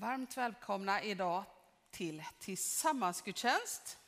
[0.00, 1.44] Varmt välkomna idag
[1.90, 3.98] till tillsammansgudstjänst.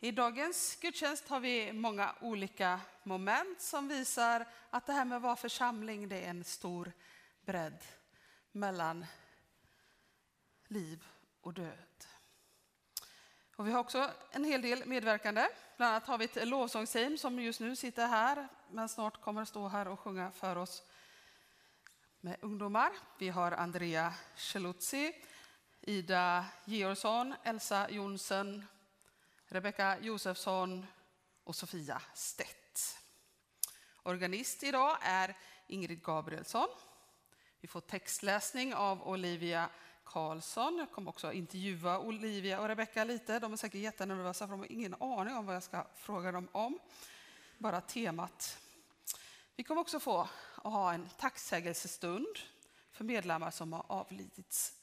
[0.00, 5.22] I dagens gudstjänst har vi många olika moment som visar att det här med att
[5.22, 6.92] vara församling det är en stor
[7.40, 7.84] bredd
[8.52, 9.06] mellan
[10.68, 11.04] liv
[11.40, 12.06] och död.
[13.56, 15.48] Och vi har också en hel del medverkande.
[15.76, 19.48] Bland annat har vi ett lovsångsteam som just nu sitter här men snart kommer att
[19.48, 20.82] stå här och sjunga för oss
[22.24, 22.92] med ungdomar.
[23.18, 25.12] Vi har Andrea Cheluzzi,
[25.80, 28.64] Ida Georgsson, Elsa Jonsson,
[29.46, 30.86] Rebecka Josefsson
[31.44, 32.98] och Sofia Stett.
[34.02, 36.68] Organist idag är Ingrid Gabrielsson.
[37.60, 39.68] Vi får textläsning av Olivia
[40.04, 40.76] Karlsson.
[40.78, 43.38] Jag kommer också intervjua Olivia och Rebecka lite.
[43.38, 46.48] De är säkert jättenervösa för de har ingen aning om vad jag ska fråga dem
[46.52, 46.78] om.
[47.58, 48.58] Bara temat.
[49.56, 50.28] Vi kommer också få
[50.72, 52.38] ha en tacksägelsestund
[52.92, 54.74] för medlemmar som har avlidits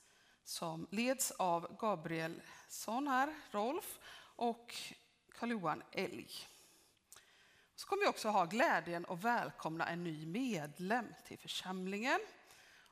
[0.44, 4.00] som leds av Gabrielsson här, Rolf,
[4.36, 4.76] och
[5.34, 6.30] Karl-Johan Elg.
[7.76, 12.20] Så kommer vi också ha glädjen att välkomna en ny medlem till församlingen.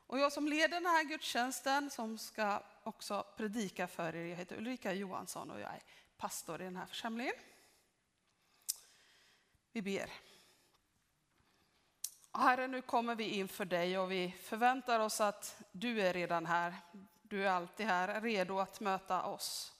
[0.06, 4.56] Och jag som leder den här gudstjänsten som ska också predika för er, jag heter
[4.56, 5.82] Ulrika Johansson och jag är
[6.16, 7.34] pastor i den här församlingen.
[9.72, 10.10] Vi ber.
[12.32, 16.74] Herre, nu kommer vi inför dig och vi förväntar oss att du är redan här.
[17.22, 19.72] Du är alltid här, redo att möta oss.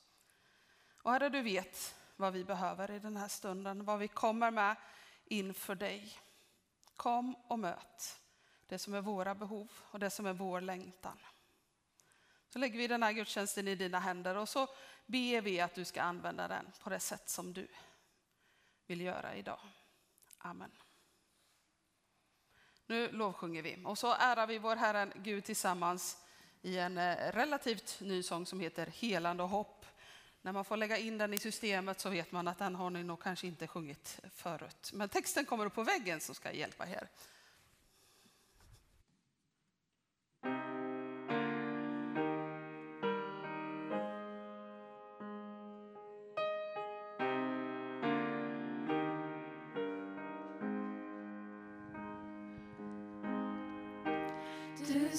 [1.02, 4.76] Och Herre, du vet vad vi behöver i den här stunden, vad vi kommer med
[5.24, 6.18] inför dig.
[6.96, 8.20] Kom och möt
[8.66, 11.18] det som är våra behov och det som är vår längtan.
[12.48, 14.68] Så lägger vi den här gudstjänsten i dina händer och så
[15.06, 17.68] ber vi att du ska använda den på det sätt som du
[18.86, 19.60] vill göra idag.
[20.38, 20.70] Amen.
[22.90, 26.16] Nu lovsjunger vi och så ärar vi vår Herren Gud tillsammans
[26.62, 29.86] i en eh, relativt ny sång som heter Helande och hopp.
[30.42, 33.04] När man får lägga in den i systemet så vet man att den har ni
[33.04, 34.90] nog kanske inte sjungit förut.
[34.92, 37.08] Men texten kommer upp på väggen som ska hjälpa er.
[55.10, 55.16] Du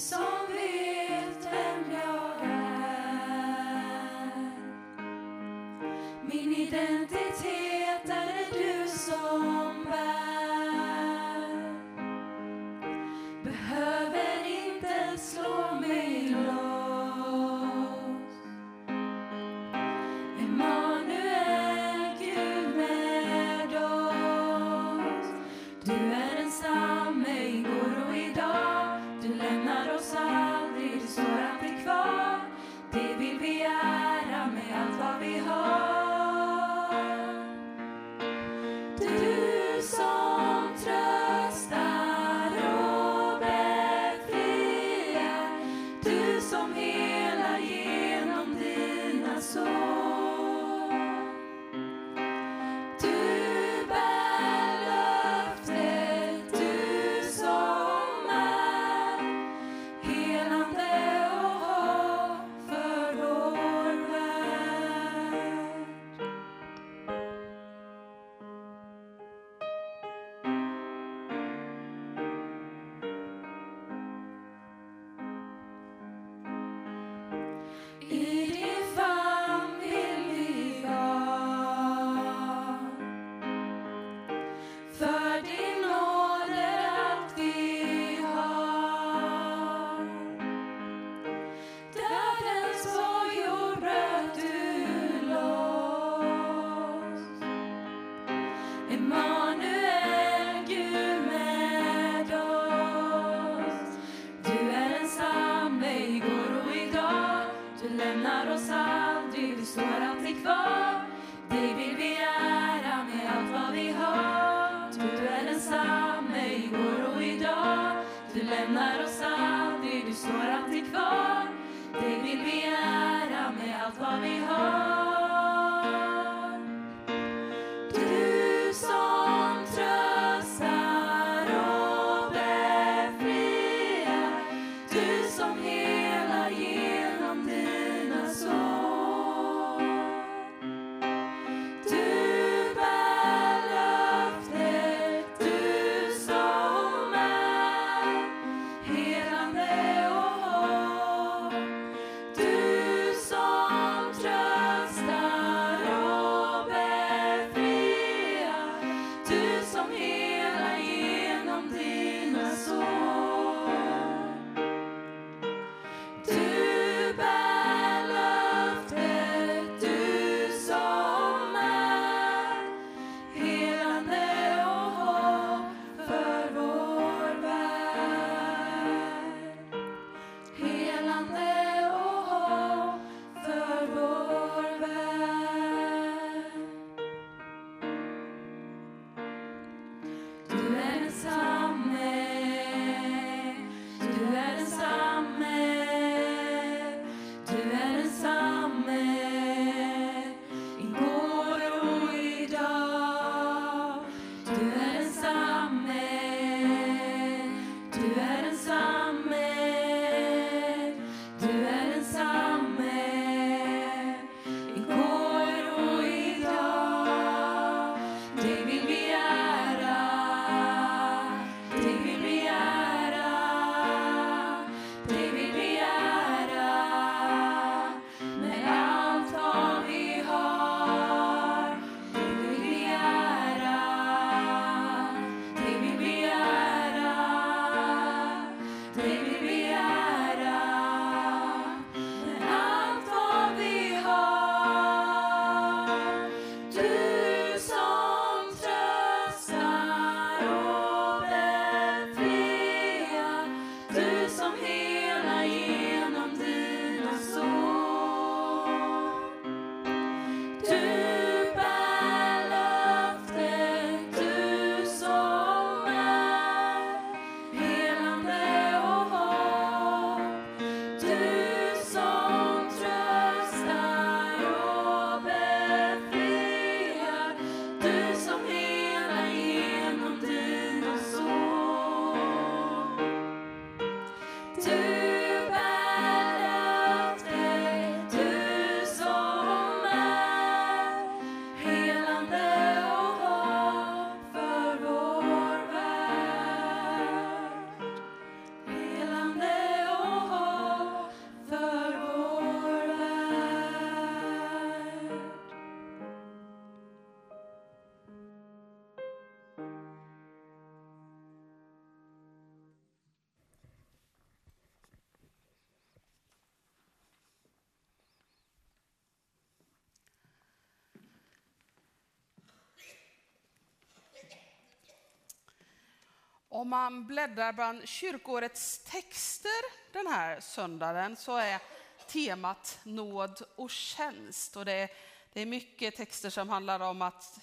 [326.52, 331.60] Om man bläddrar bland kyrkårets texter den här söndagen så är
[332.06, 334.56] temat nåd och tjänst.
[334.56, 334.90] Och det, är,
[335.32, 337.38] det är mycket texter som handlar om att,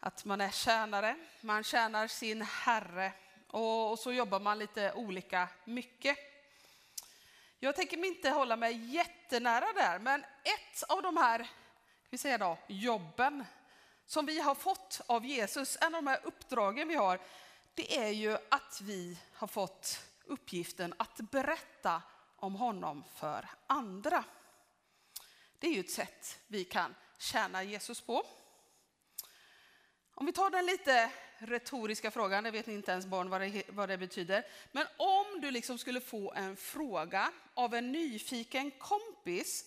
[0.00, 3.12] att man är tjänare, man tjänar sin Herre
[3.48, 6.18] och, och så jobbar man lite olika mycket.
[7.58, 11.48] Jag tänker inte hålla mig jättenära där, men ett av de här
[12.10, 13.44] vi säger då, jobben
[14.06, 17.20] som vi har fått av Jesus, en av de här uppdragen vi har,
[17.74, 22.02] det är ju att vi har fått uppgiften att berätta
[22.36, 24.24] om honom för andra.
[25.58, 28.26] Det är ju ett sätt vi kan tjäna Jesus på.
[30.14, 33.62] Om vi tar den lite retoriska frågan, det vet ni inte ens barn vad det,
[33.68, 34.46] vad det betyder.
[34.72, 39.64] Men om du liksom skulle få en fråga av en nyfiken kompis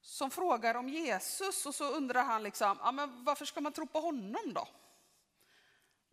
[0.00, 3.86] som frågar om Jesus och så undrar han liksom, ja, men varför ska man tro
[3.86, 4.68] på honom då?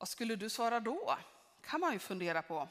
[0.04, 1.18] Vad skulle du svara då?
[1.62, 2.70] kan man ju fundera på.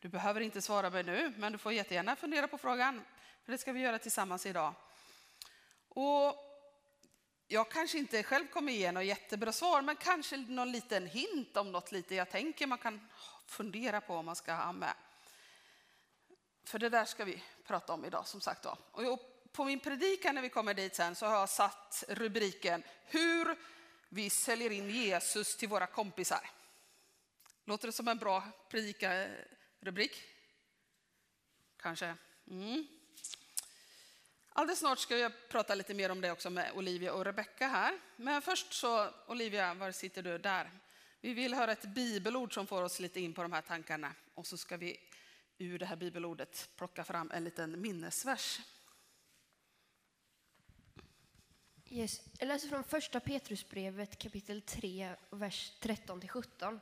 [0.00, 3.04] Du behöver inte svara mig nu, men du får jättegärna fundera på frågan.
[3.44, 4.74] För det ska vi göra tillsammans idag.
[5.88, 6.36] Och
[7.46, 11.72] jag kanske inte själv kommer ge något jättebra svar, men kanske någon liten hint om
[11.72, 13.08] något lite jag tänker man kan
[13.46, 14.94] fundera på om man ska ha med.
[16.64, 18.62] För det där ska vi prata om idag som sagt.
[18.62, 18.78] Då.
[18.90, 23.75] Och på min predikan när vi kommer dit sen så har jag satt rubriken Hur
[24.08, 26.50] vi säljer in Jesus till våra kompisar.
[27.64, 30.22] Låter det som en bra predikarubrik?
[31.76, 32.16] Kanske.
[32.50, 32.86] Mm.
[34.48, 38.00] Alldeles snart ska jag prata lite mer om det också med Olivia och Rebecka här.
[38.16, 40.38] Men först så, Olivia, var sitter du?
[40.38, 40.70] Där.
[41.20, 44.14] Vi vill höra ett bibelord som får oss lite in på de här tankarna.
[44.34, 45.00] Och så ska vi
[45.58, 48.60] ur det här bibelordet plocka fram en liten minnesvers.
[51.96, 52.22] Yes.
[52.38, 56.80] Jag läser från första Petrusbrevet kapitel 3, vers 13-17.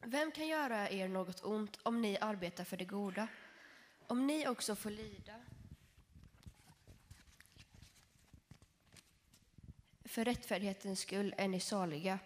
[0.00, 3.28] Vem kan göra er något ont om ni arbetar för det goda?
[4.06, 5.34] Om ni också får lida
[10.04, 12.18] för rättfärdighetens skull är ni saliga.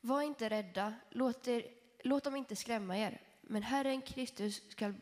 [0.00, 1.66] Var inte rädda, låt, er,
[2.04, 4.94] låt dem inte skrämma er, men Herren Kristus skall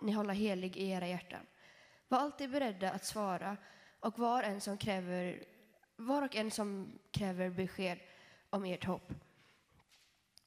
[0.00, 1.46] ni hålla helig i era hjärtan.
[2.08, 3.56] Var alltid beredda att svara
[4.00, 5.44] och var, en som kräver,
[5.96, 7.98] var och en som kräver besked
[8.50, 9.12] om ert hopp.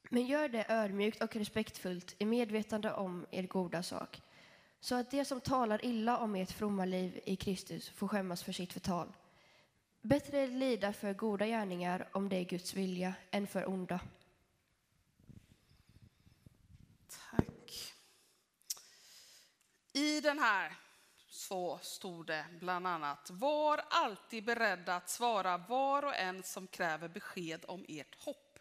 [0.09, 4.21] Men gör det ödmjukt och respektfullt i medvetande om er goda sak,
[4.79, 8.51] så att de som talar illa om ert fromma liv i Kristus får skämmas för
[8.51, 9.13] sitt förtal.
[10.01, 13.99] Bättre lida för goda gärningar om det är Guds vilja än för onda.
[17.07, 17.93] Tack.
[19.93, 20.77] I den här
[21.39, 27.07] så stod det bland annat, var alltid beredda att svara var och en som kräver
[27.07, 28.59] besked om ert hopp.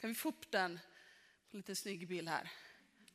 [0.00, 0.80] Kan vi få upp den
[1.50, 2.50] på lite snygg bild här?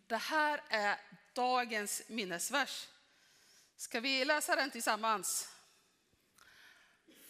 [0.08, 0.98] Det här är
[1.34, 2.88] dagens minnesvers.
[3.76, 5.50] Ska vi läsa den tillsammans?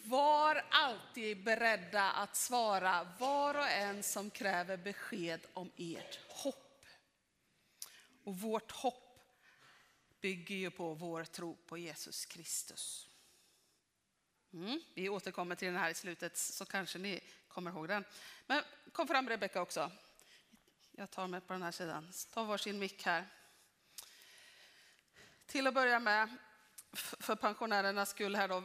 [0.04, 6.84] Var alltid beredda att svara var och en som kräver besked om ert hopp.
[8.24, 9.09] Och vårt hopp
[10.20, 13.08] bygger ju på vår tro på Jesus Kristus.
[14.52, 18.04] Mm, vi återkommer till den här i slutet så kanske ni kommer ihåg den.
[18.46, 18.62] Men
[18.92, 19.90] kom fram Rebecka också.
[20.92, 22.12] Jag tar mig på den här sidan.
[22.32, 23.26] Ta varsin mick här.
[25.46, 26.36] Till att börja med,
[26.92, 28.62] för pensionärernas skull här då.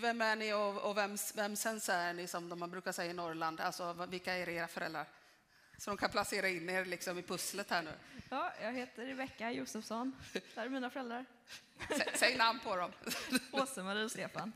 [0.00, 3.60] Vem är ni och, och vems, vem är ni som man brukar säga i Norrland?
[3.60, 5.06] Alltså vilka är era föräldrar?
[5.78, 7.92] Så de kan placera in er liksom i pusslet här nu.
[8.32, 10.16] Ja, jag heter Rebecka Josefsson.
[10.54, 11.24] Där är mina föräldrar.
[11.88, 12.92] Säg, säg namn på dem.
[13.52, 14.52] Åse-Marie och Stefan.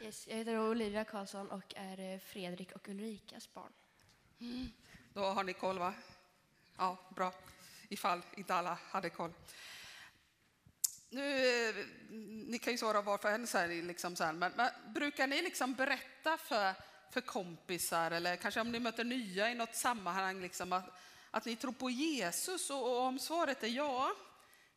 [0.00, 3.72] Yes, jag heter Olivia Karlsson och är eh, Fredrik och Ulrikas barn.
[5.12, 5.94] Då har ni koll va?
[6.76, 7.32] Ja, bra.
[7.88, 9.32] Ifall inte alla hade koll.
[11.10, 11.74] Nu, eh,
[12.46, 15.26] ni kan ju svara var för en, så här, liksom så här, men, men brukar
[15.26, 16.74] ni liksom berätta för,
[17.10, 20.84] för kompisar eller kanske om ni möter nya i något sammanhang liksom, att,
[21.30, 22.70] att ni tror på Jesus?
[22.70, 24.12] Och, om svaret är ja,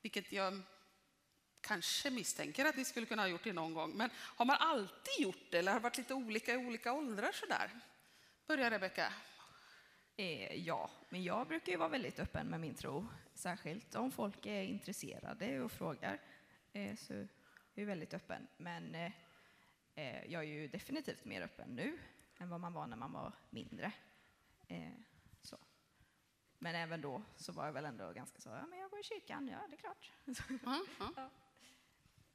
[0.01, 0.61] vilket jag
[1.61, 5.19] kanske misstänker att ni skulle kunna ha gjort det någon gång, men har man alltid
[5.19, 7.69] gjort det eller har det varit lite olika i olika åldrar sådär?
[8.47, 9.13] Börja Rebecka.
[10.15, 13.07] Eh, ja, men jag brukar ju vara väldigt öppen med min tro.
[13.33, 16.19] Särskilt om folk är intresserade och frågar.
[16.73, 17.27] Eh, så är
[17.73, 18.47] jag väldigt öppen.
[18.57, 19.11] Men eh,
[19.95, 21.97] eh, jag är ju definitivt mer öppen nu
[22.37, 23.91] än vad man var när man var mindre.
[24.67, 24.91] Eh,
[26.59, 29.03] men även då så var jag väl ändå ganska så, ja men jag går i
[29.03, 30.11] kyrkan, ja det är klart.
[30.65, 30.85] Ja,
[31.15, 31.29] ja.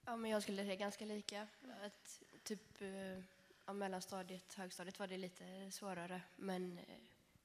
[0.04, 1.46] Ja, men jag skulle säga ganska lika.
[1.82, 3.22] Att, typ eh,
[3.66, 6.20] ja, mellanstadiet, högstadiet var det lite svårare.
[6.36, 6.84] Men eh,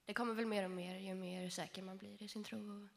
[0.06, 2.58] det kommer väl mer och mer ju mer säker man blir i sin tro.
[2.58, 2.88] Och,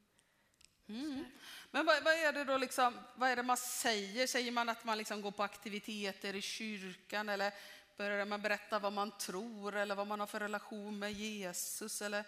[0.87, 1.25] Mm.
[1.71, 4.27] Men vad, vad, är det då liksom, vad är det man säger?
[4.27, 7.53] Säger man att man liksom går på aktiviteter i kyrkan eller
[7.97, 12.03] börjar man berätta vad man tror eller vad man har för relation med Jesus?
[12.03, 12.25] Eller,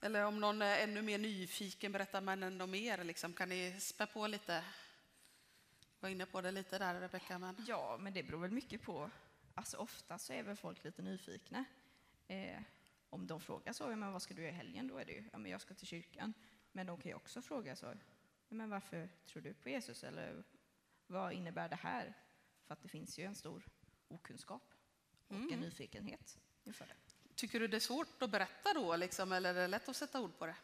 [0.00, 3.04] eller om någon är ännu mer nyfiken berättar man ännu mer.
[3.04, 3.32] Liksom.
[3.32, 4.64] Kan ni spä på lite?
[6.00, 7.38] var inne på det lite där Rebecka.
[7.38, 7.64] Men...
[7.68, 9.10] Ja, men det beror väl mycket på.
[9.54, 11.64] Alltså ofta så är väl folk lite nyfikna.
[12.26, 12.62] Eh,
[13.10, 14.88] om de frågar så, men vad ska du göra i helgen?
[14.88, 16.34] Då är det ju, ja men jag ska till kyrkan.
[16.72, 17.94] Men de kan ju också fråga så,
[18.48, 20.04] men varför tror du på Jesus?
[20.04, 20.44] Eller
[21.06, 22.14] vad innebär det här?
[22.66, 23.62] För att det finns ju en stor
[24.08, 24.74] okunskap
[25.28, 25.52] och Mm.
[25.52, 26.96] en nyfikenhet inför det.
[27.40, 30.20] Tycker du det är svårt att berätta då, liksom, eller är det lätt att sätta
[30.20, 30.56] ord på det?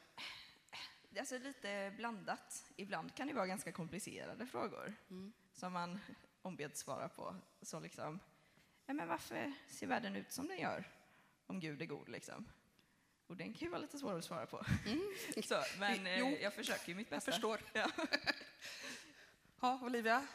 [1.18, 2.64] Alltså lite blandat.
[2.76, 4.94] Ibland kan det vara ganska komplicerade frågor
[5.52, 6.00] som man
[6.42, 7.36] ombeds svara på.
[7.62, 8.20] Så liksom,
[8.86, 10.84] ja, men varför ser världen ut som den gör
[11.46, 12.08] om Gud är god?
[12.08, 12.48] Liksom?
[13.26, 14.64] Och den kan ju vara lite svår att svara på.
[15.44, 17.32] Så, men eh, Jo, jag försöker ju mitt Jag bästa.
[17.32, 17.60] förstår.
[17.72, 17.90] Ja.
[19.60, 20.26] Ja, Olivia?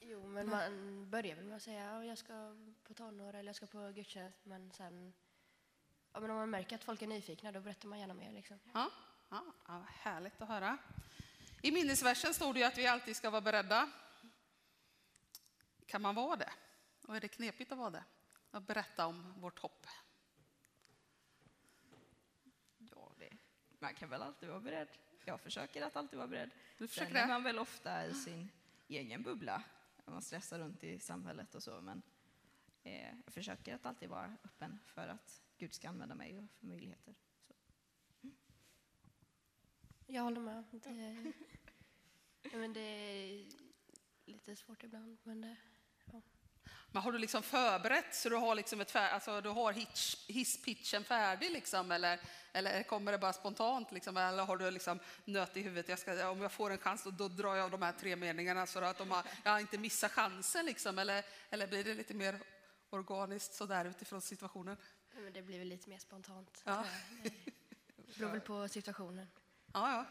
[0.00, 3.56] jo, men man börjar väl med att säga att jag ska på tonår eller jag
[3.56, 4.38] ska på gudstjänst.
[4.44, 5.12] Men sen,
[6.12, 8.32] ja, men om man märker att folk är nyfikna då berättar man gärna mer.
[8.32, 8.58] Liksom.
[8.74, 8.90] Ja,
[9.28, 10.78] ja, ja, härligt att höra.
[11.62, 13.90] I minnesversen står det ju att vi alltid ska vara beredda.
[15.86, 16.52] Kan man vara det?
[17.06, 18.04] Och är det knepigt att vara det?
[18.50, 19.86] Att berätta om vårt hopp.
[22.78, 23.36] Ja, det,
[23.78, 24.88] man kan väl alltid vara beredd.
[25.24, 26.50] Jag försöker att alltid vara beredd.
[26.78, 27.32] Du försöker Sen är det?
[27.32, 28.48] man väl ofta i sin
[28.88, 29.62] egen bubbla.
[30.04, 31.80] Man stressar runt i samhället och så.
[31.80, 32.02] Men
[32.82, 36.66] eh, jag försöker att alltid vara öppen för att Gud ska använda mig och för
[36.66, 37.14] möjligheter.
[37.46, 37.54] Så.
[40.06, 40.64] Jag håller med.
[40.72, 41.32] Det,
[42.42, 43.46] ja, men det är
[44.24, 45.18] lite svårt ibland.
[45.22, 45.56] Men det,
[46.92, 50.28] Men har du liksom förberett så du har, liksom ett fär, alltså du har hitch,
[50.28, 52.20] hisspitchen färdig liksom, eller,
[52.52, 53.92] eller kommer det bara spontant?
[53.92, 57.04] Liksom, eller har du liksom nöt i huvudet, jag ska, om jag får en chans
[57.04, 60.08] då, då drar jag de här tre meningarna så att de har, jag inte missar
[60.08, 60.66] chansen?
[60.66, 62.40] Liksom, eller, eller blir det lite mer
[62.90, 64.76] organiskt sådär utifrån situationen?
[65.28, 66.62] Men det blir väl lite mer spontant.
[66.64, 66.84] Ja.
[67.96, 69.26] Det beror väl på situationen.
[69.72, 70.04] Ja, ja.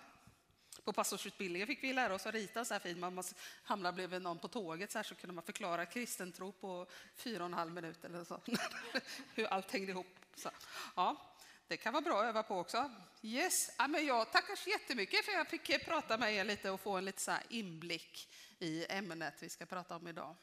[0.83, 3.00] På pastorsutbildningen fick vi lära oss att rita så här fint.
[3.00, 6.51] Man måste hamna bredvid någon på tåget så här så kunde man förklara kristen tro
[6.51, 8.41] på fyra och en halv minut eller så.
[9.36, 10.07] Hur allt hängde ihop.
[10.36, 10.50] Så.
[10.95, 11.36] Ja,
[11.67, 12.91] det kan vara bra att öva på också.
[13.21, 16.81] Yes, ja, men jag tackar så jättemycket för jag fick prata med er lite och
[16.81, 20.36] få en lite så inblick i ämnet vi ska prata om idag.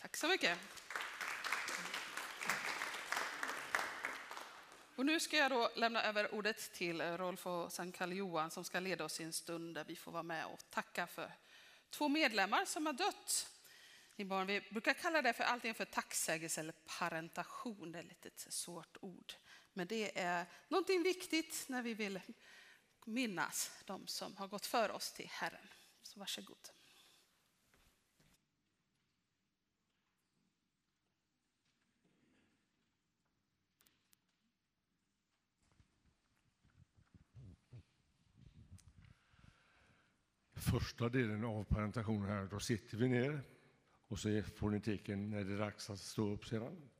[0.00, 0.58] Tack så mycket.
[4.96, 8.64] Och nu ska jag då lämna över ordet till eh, Rolf och Sankal Johan som
[8.64, 11.32] ska leda oss i en stund där vi får vara med och tacka för
[11.90, 13.50] två medlemmar som har dött.
[14.16, 17.92] Barn, vi brukar kalla det för allting för tacksägelse eller parentation.
[17.92, 19.32] Det är lite svårt ord.
[19.72, 22.20] Men det är någonting viktigt när vi vill
[23.04, 25.68] minnas de som har gått för oss till Herren.
[26.02, 26.68] Så varsågod.
[40.70, 42.48] Första delen av presentationen här.
[42.50, 43.40] Då sitter vi ner
[44.08, 46.90] och så får ni tecken när det är dags att stå upp sedan.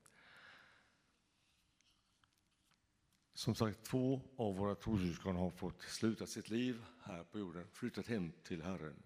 [3.34, 8.06] Som sagt, två av våra trossyskon har fått sluta sitt liv här på jorden, flyttat
[8.06, 9.02] hem till Herren.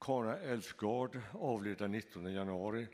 [0.00, 2.86] Kara Elfgard avled den 19 januari,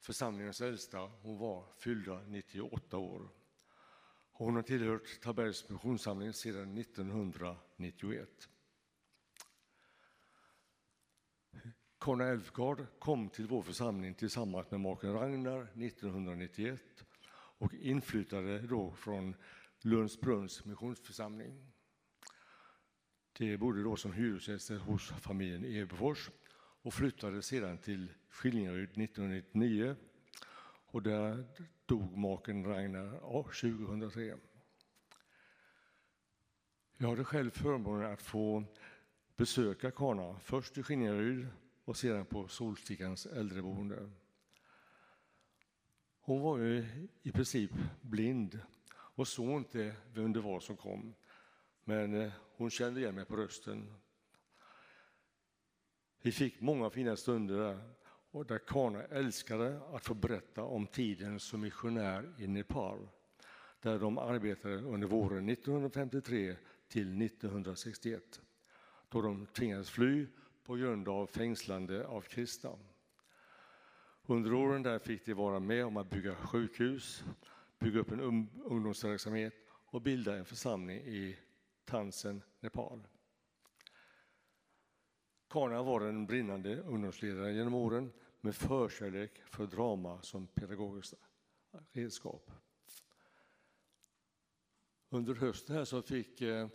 [0.00, 0.98] församlingens äldsta.
[0.98, 3.28] Hon var fyllda 98 år.
[4.32, 8.48] Hon har tillhört Tabergs missionssamling sedan 1991.
[12.02, 16.80] Kana Elfgard kom till vår församling tillsammans med maken Ragnar 1991
[17.34, 19.34] och inflyttade då från
[19.82, 21.72] Lundsbrunns missionsförsamling.
[23.32, 26.30] De bodde då som hyresgäster hos familjen Ebefors
[26.82, 29.96] och flyttade sedan till Skillingaryd 1999
[30.86, 31.44] och där
[31.86, 34.36] dog maken Ragnar 2003.
[36.96, 38.64] Jag hade själv förmånen att få
[39.36, 41.48] besöka Kana, först i Skillingaryd
[41.84, 44.10] och sedan på Solstickans äldreboende.
[46.20, 46.86] Hon var ju
[47.22, 48.60] i princip blind
[48.94, 51.14] och såg inte vem det var som kom.
[51.84, 53.94] Men eh, hon kände igen mig på rösten.
[56.22, 57.80] Vi fick många fina stunder där
[58.30, 63.08] och där Kana älskade att få berätta om tiden som missionär i Nepal
[63.80, 66.56] där de arbetade under våren 1953
[66.88, 68.40] till 1961
[69.08, 70.26] då de tvingades fly
[70.64, 72.78] på grund av fängslande av kristna.
[74.26, 77.24] Under åren där fick de vara med om att bygga sjukhus,
[77.78, 81.38] bygga upp en um-, ungdomsverksamhet och bilda en församling i
[81.84, 83.06] Tansen, Nepal.
[85.48, 91.14] Karna var en brinnande ungdomsledare genom åren med förkärlek för drama som pedagogiskt
[91.92, 92.50] redskap.
[95.08, 96.68] Under hösten här så fick eh,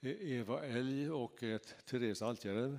[0.00, 1.42] Eva Elg och
[1.86, 2.78] Therese Altjärv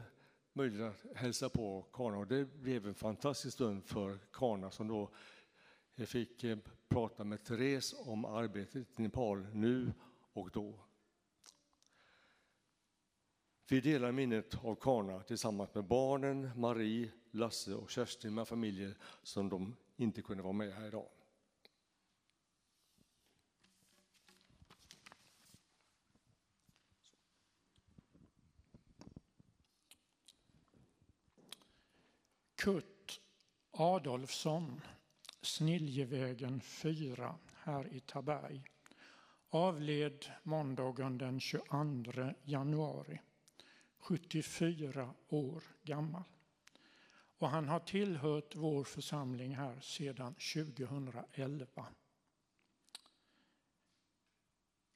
[0.57, 2.17] möjlighet att hälsa på Karna.
[2.17, 5.09] och det blev en fantastisk stund för Karna som då
[6.05, 9.93] fick eh, prata med Therese om arbetet i Nepal nu
[10.33, 10.79] och då.
[13.69, 19.49] Vi delar minnet av Karna tillsammans med barnen, Marie, Lasse och Kerstin med familjer som
[19.49, 21.09] de inte kunde vara med här idag.
[32.67, 33.21] Kurt
[33.71, 34.81] Adolfsson,
[35.41, 38.63] Sniljevägen 4 här i Taberg,
[39.49, 43.21] avled måndagen den 22 januari,
[43.97, 46.23] 74 år gammal.
[47.37, 51.85] Och han har tillhört vår församling här sedan 2011.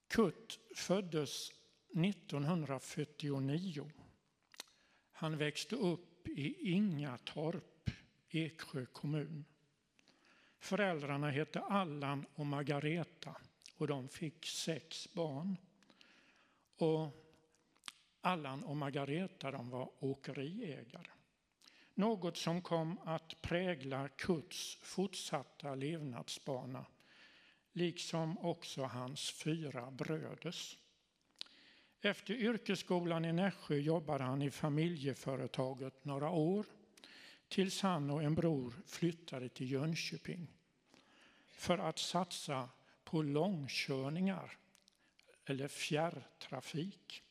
[0.08, 1.52] Kurt föddes
[1.90, 3.92] 1949.
[5.12, 7.90] Han växte upp i Ingatorp,
[8.30, 9.46] Eksjö kommun.
[10.60, 13.36] Föräldrarna hette Allan och Margareta
[13.78, 15.58] och de fick sex barn.
[16.78, 17.36] Och
[18.22, 21.12] Allan och Margareta de var åkeriägare.
[21.94, 26.86] Något som kom att prägla Kurts fortsatta levnadsbana
[27.72, 30.78] liksom också hans fyra bröders.
[32.04, 36.66] Efter yrkesskolan i Nässjö jobbade han i familjeföretaget några år
[37.48, 40.48] tills han och en bror flyttade till Jönköping
[41.48, 42.70] för att satsa
[43.04, 44.58] på långkörningar
[45.46, 47.24] eller fjärrtrafik.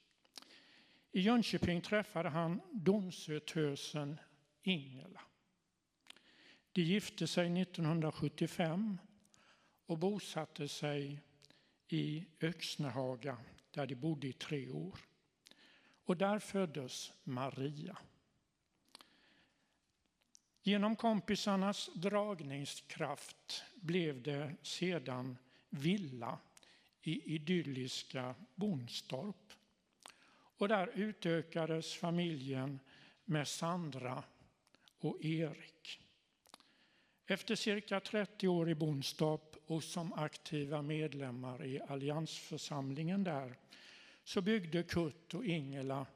[1.12, 4.20] I Jönköping träffade han Donsötösen
[4.62, 5.20] Ingela.
[6.72, 8.98] De gifte sig 1975
[9.86, 11.20] och bosatte sig
[11.88, 13.38] i Öxnehaga
[13.70, 14.98] där de bodde i tre år.
[16.04, 17.98] Och där föddes Maria.
[20.62, 26.38] Genom kompisarnas dragningskraft blev det sedan villa
[27.02, 29.52] i idylliska Bonstorp.
[30.32, 32.80] Och där utökades familjen
[33.24, 34.24] med Sandra
[34.98, 36.00] och Erik.
[37.26, 43.56] Efter cirka 30 år i Bonstorp och som aktiva medlemmar i alliansförsamlingen där
[44.24, 46.06] så byggde Kurt och Ingela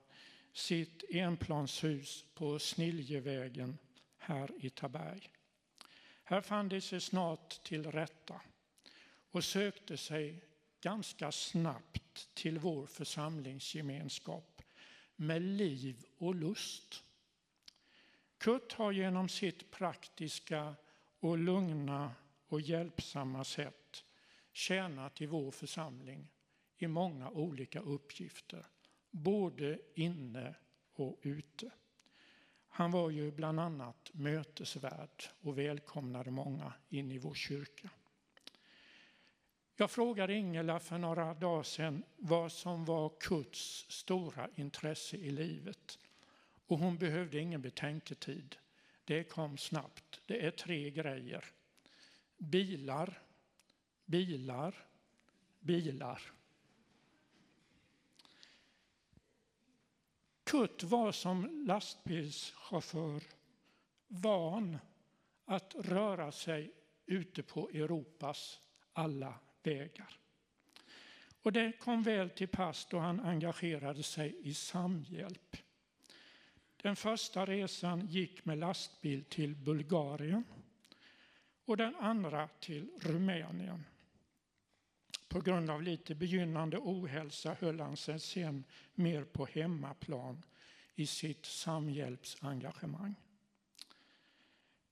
[0.53, 3.79] sitt enplanshus på Sniljevägen
[4.19, 5.29] här i Taberg.
[6.25, 8.41] Här fann de sig snart till rätta
[9.31, 10.45] och sökte sig
[10.81, 14.63] ganska snabbt till vår församlingsgemenskap
[15.17, 17.05] med liv och lust.
[18.39, 20.75] Kurt har genom sitt praktiska
[21.21, 22.15] och lugna
[22.49, 24.05] och hjälpsamma sätt
[24.53, 26.29] tjänat i vår församling
[26.77, 28.67] i många olika uppgifter,
[29.11, 30.55] både inne
[30.93, 31.71] och ute.
[32.69, 37.91] Han var ju bland annat mötesvärd och välkomnade många in i vår kyrka.
[39.77, 45.99] Jag frågade Ingela för några dagar sedan vad som var Kurts stora intresse i livet.
[46.67, 48.57] Och hon behövde ingen betänketid.
[49.05, 50.21] Det kom snabbt.
[50.27, 51.45] Det är tre grejer.
[52.51, 53.23] Bilar,
[54.05, 54.87] bilar,
[55.61, 56.23] bilar.
[60.45, 63.23] Kurt var som lastbilschaufför
[64.09, 64.79] van
[65.45, 66.73] att röra sig
[67.07, 68.61] ute på Europas
[68.93, 70.19] alla vägar.
[71.43, 75.57] Och det kom väl till pass då han engagerade sig i samhjälp.
[76.83, 80.45] Den första resan gick med lastbil till Bulgarien
[81.65, 83.85] och den andra till Rumänien.
[85.29, 90.43] På grund av lite begynnande ohälsa höll han sig sen mer på hemmaplan
[90.95, 93.15] i sitt samhjälpsengagemang.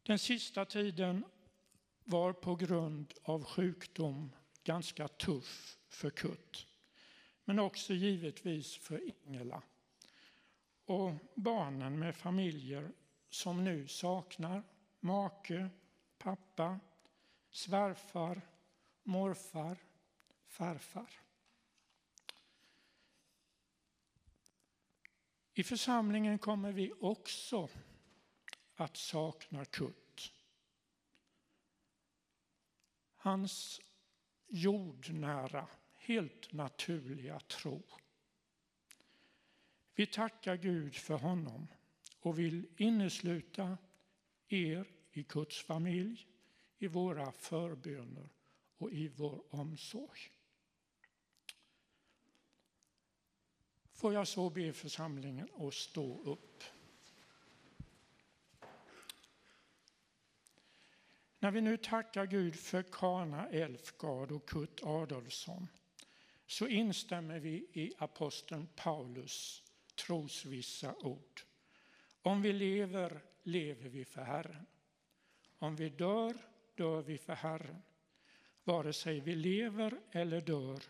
[0.02, 1.24] Den sista tiden
[2.04, 4.32] var på grund av sjukdom
[4.64, 6.66] ganska tuff för Kurt.
[7.44, 9.62] Men också givetvis för Ingela.
[10.85, 12.92] Och barnen med familjer
[13.30, 14.62] som nu saknar
[15.00, 15.70] make,
[16.22, 16.80] pappa,
[17.50, 18.40] svärfar,
[19.02, 19.78] morfar,
[20.46, 21.11] farfar.
[25.54, 27.68] I församlingen kommer vi också
[28.74, 30.32] att sakna Kurt.
[33.16, 33.80] Hans
[34.46, 37.82] jordnära, helt naturliga tro.
[39.94, 41.68] Vi tackar Gud för honom
[42.20, 43.78] och vill innesluta
[44.48, 46.27] er i Guds familj,
[46.79, 48.29] i våra förböner
[48.79, 50.20] och i vår omsorg.
[53.92, 56.64] Får jag så be församlingen att stå upp.
[61.38, 65.68] När vi nu tackar Gud för Kana Elfgard och Kurt Adolfsson
[66.46, 69.62] så instämmer vi i aposteln Paulus
[69.94, 71.42] trosvissa ord.
[72.22, 74.66] Om vi lever, lever vi för Herren.
[75.62, 76.37] Om vi dör,
[76.75, 77.83] dör vi för Herren.
[78.64, 80.83] Vare sig vi lever eller dör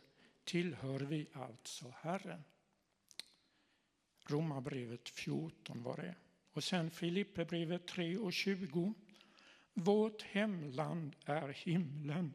[0.45, 2.45] tillhör vi alltså Herren.
[4.27, 6.15] Romarbrevet 14 var det.
[6.53, 8.95] Och sen Filipperbrevet 3 och 20.
[9.73, 12.35] Vårt hemland är himlen.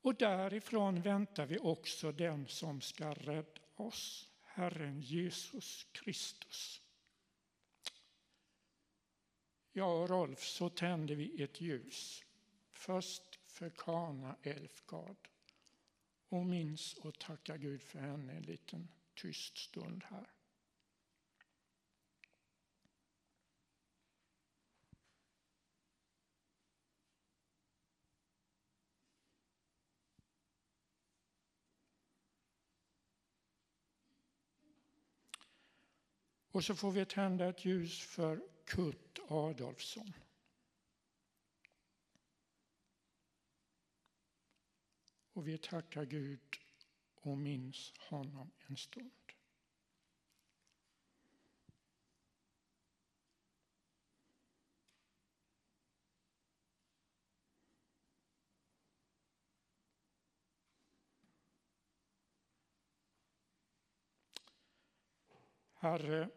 [0.00, 6.82] Och därifrån väntar vi också den som ska rädda oss, Herren Jesus Kristus.
[9.72, 12.24] Ja, Rolf, så tände vi ett ljus.
[12.70, 15.28] Först för Kana Elfgard.
[16.28, 20.30] Och minns och tacka Gud för henne en liten tyst stund här.
[36.52, 40.12] Och så får vi tända ett ljus för Kurt Adolfsson.
[45.32, 46.56] Och vi tackar Gud
[47.14, 49.10] och minns honom en stund.
[65.74, 66.30] Herre,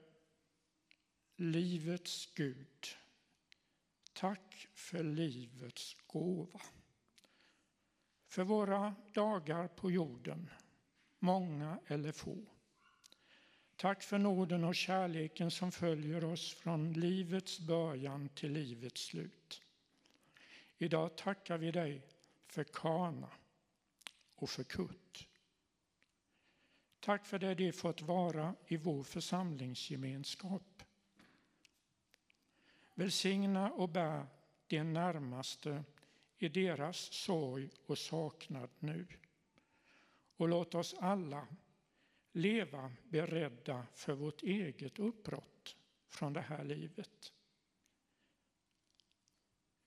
[1.43, 2.87] livets Gud,
[4.13, 6.61] tack för livets gåva.
[8.27, 10.49] För våra dagar på jorden,
[11.19, 12.45] många eller få.
[13.75, 19.61] Tack för nåden och kärleken som följer oss från livets början till livets slut.
[20.77, 22.01] Idag tackar vi dig
[22.47, 23.29] för Kana
[24.35, 25.27] och för Kurt.
[26.99, 30.72] Tack för det de fått vara i vår församlingsgemenskap.
[32.93, 34.27] Välsigna och bär
[34.67, 35.83] de närmaste
[36.37, 39.07] i deras sorg och saknad nu.
[40.37, 41.47] Och låt oss alla
[42.31, 45.75] leva beredda för vårt eget uppbrott
[46.09, 47.33] från det här livet.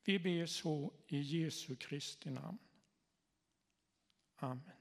[0.05, 2.59] Vi ber så i Jesu Kristi namn.
[4.37, 4.76] Amen.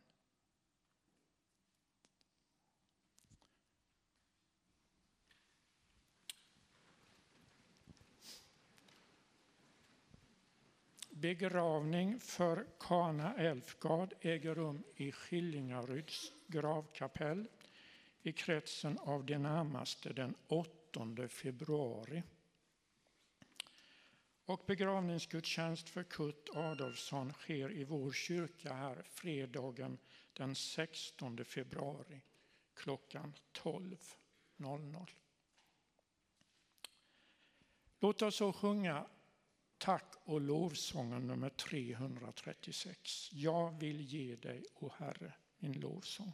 [11.25, 17.47] Begravning för Kana Elfgard äger rum i Skillingaryds gravkapell
[18.21, 22.23] i kretsen av de närmaste den 8 februari.
[24.45, 29.97] Och begravningsgudstjänst för Kurt Adolfsson sker i vår kyrka här fredagen
[30.33, 32.21] den 16 februari
[32.73, 35.07] klockan 12.00.
[37.99, 39.05] Låt oss så sjunga
[39.77, 43.29] tack och lovsången nummer 336.
[43.31, 46.33] Jag vill ge dig, o Herre, min lovsång.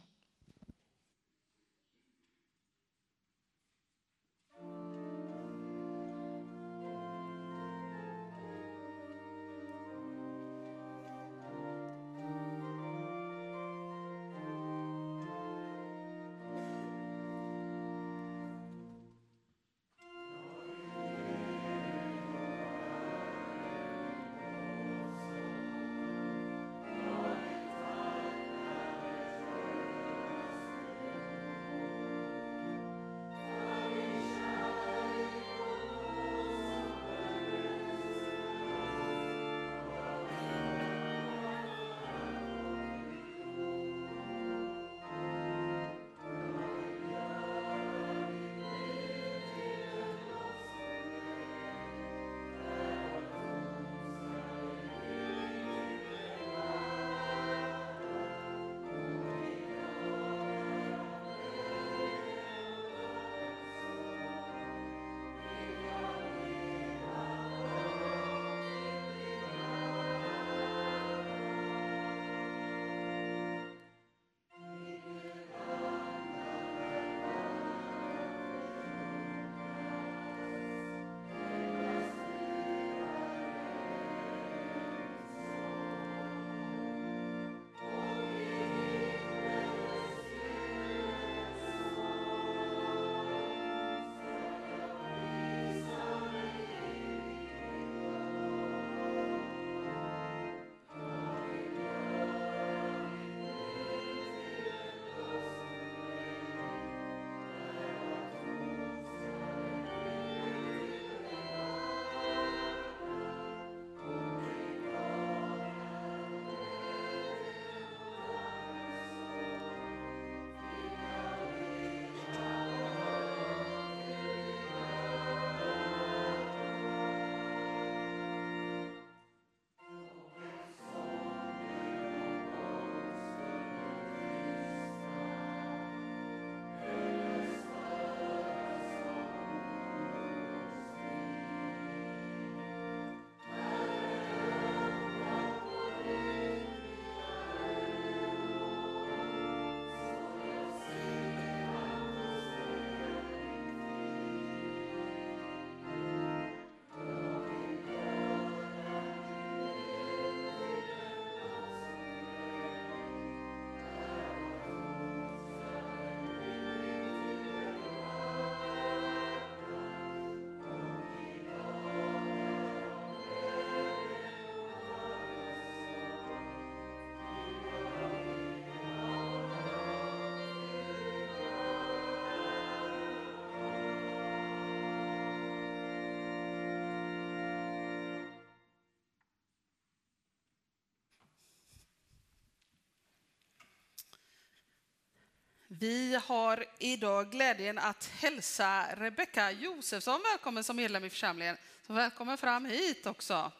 [195.78, 201.56] Vi har idag glädjen att hälsa Rebecka Josefsson välkommen som medlem i församlingen.
[201.86, 203.52] Så välkommen fram hit också.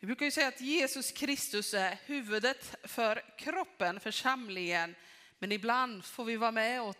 [0.00, 4.94] Vi brukar ju säga att Jesus Kristus är huvudet för kroppen, församlingen.
[5.38, 6.96] Men ibland får vi vara med och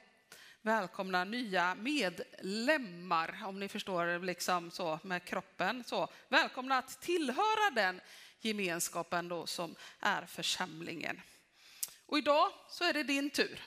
[0.63, 5.85] välkomna nya medlemmar, om ni förstår liksom så med kroppen.
[5.85, 8.01] Så, välkomna att tillhöra den
[8.41, 11.21] gemenskapen då som är församlingen.
[12.09, 13.61] Och idag så är det din tur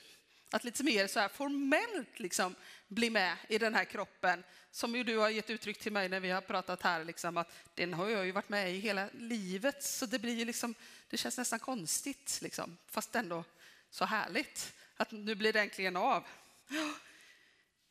[0.50, 2.54] att lite mer så här formellt liksom
[2.88, 6.20] bli med i den här kroppen som ju du har gett uttryck till mig när
[6.20, 9.82] vi har pratat här, liksom, att den har jag ju varit med i hela livet,
[9.82, 10.74] så det blir ju liksom,
[11.08, 13.44] det känns nästan konstigt, liksom, fast ändå
[13.90, 16.24] så härligt att nu blir det äntligen av.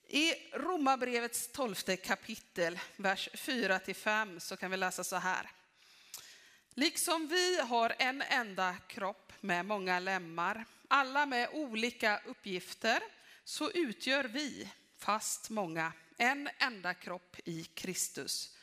[0.08, 5.52] I Romarbrevets tolfte kapitel, vers 4-5, så kan vi läsa så här.
[6.74, 13.04] Liksom vi har en enda kropp med många lemmar, alla med olika uppgifter,
[13.43, 18.58] så utgör vi, fast många, en enda kropp i Kristus.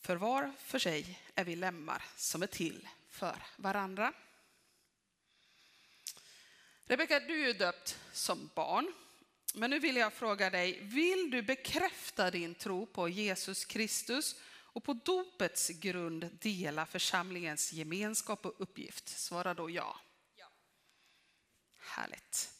[0.00, 4.12] För var för sig är vi lemmar som är till för varandra.
[6.84, 8.92] Rebecka, du är döpt som barn.
[9.54, 14.36] Men nu vill jag fråga dig, vill du bekräfta din tro på Jesus Kristus
[14.72, 19.08] och på dopets grund dela församlingens gemenskap och uppgift?
[19.08, 19.96] Svara då ja.
[20.36, 20.46] ja.
[21.78, 22.50] Härligt.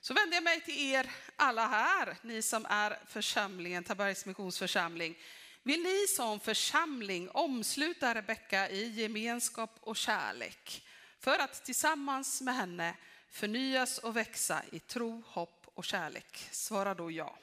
[0.00, 5.18] Så vänder jag mig till er alla här, ni som är församlingen, Tabergs missionsförsamling.
[5.62, 10.86] Vill ni som församling omsluta Rebecka i gemenskap och kärlek
[11.18, 12.94] för att tillsammans med henne
[13.30, 16.48] förnyas och växa i tro, hopp och kärlek?
[16.50, 17.38] Svara då ja.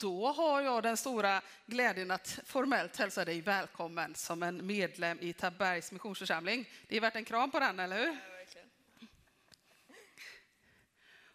[0.00, 5.32] Då har jag den stora glädjen att formellt hälsa dig välkommen som en medlem i
[5.32, 6.68] Tabergs missionsförsamling.
[6.88, 8.16] Det är värt en kram på den, eller hur?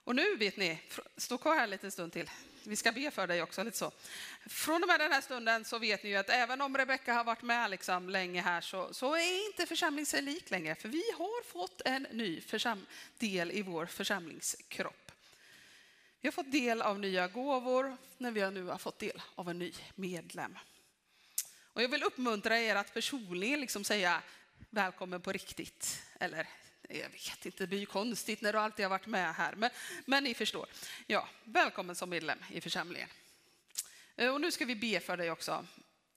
[0.03, 0.81] Och nu vet ni,
[1.17, 2.29] stå kvar här en liten stund till.
[2.63, 3.63] Vi ska be för dig också.
[3.63, 3.91] lite så.
[4.45, 7.23] Från och med den här stunden så vet ni ju att även om Rebecka har
[7.23, 10.75] varit med liksom länge här så, så är inte församling sig lik längre.
[10.75, 12.41] För vi har fått en ny
[13.17, 15.04] del i vår församlingskropp.
[16.25, 19.59] Vi har fått del av nya gåvor när vi nu har fått del av en
[19.59, 20.57] ny medlem.
[21.63, 24.21] Och jag vill uppmuntra er att personligen liksom säga
[24.69, 26.03] välkommen på riktigt.
[26.19, 26.47] Eller
[26.89, 29.69] jag vet inte, det blir ju konstigt när du alltid har varit med här, men,
[30.05, 30.65] men ni förstår.
[31.07, 33.09] Ja, välkommen som medlem i församlingen.
[34.15, 35.65] Eh, och nu ska vi be för dig också.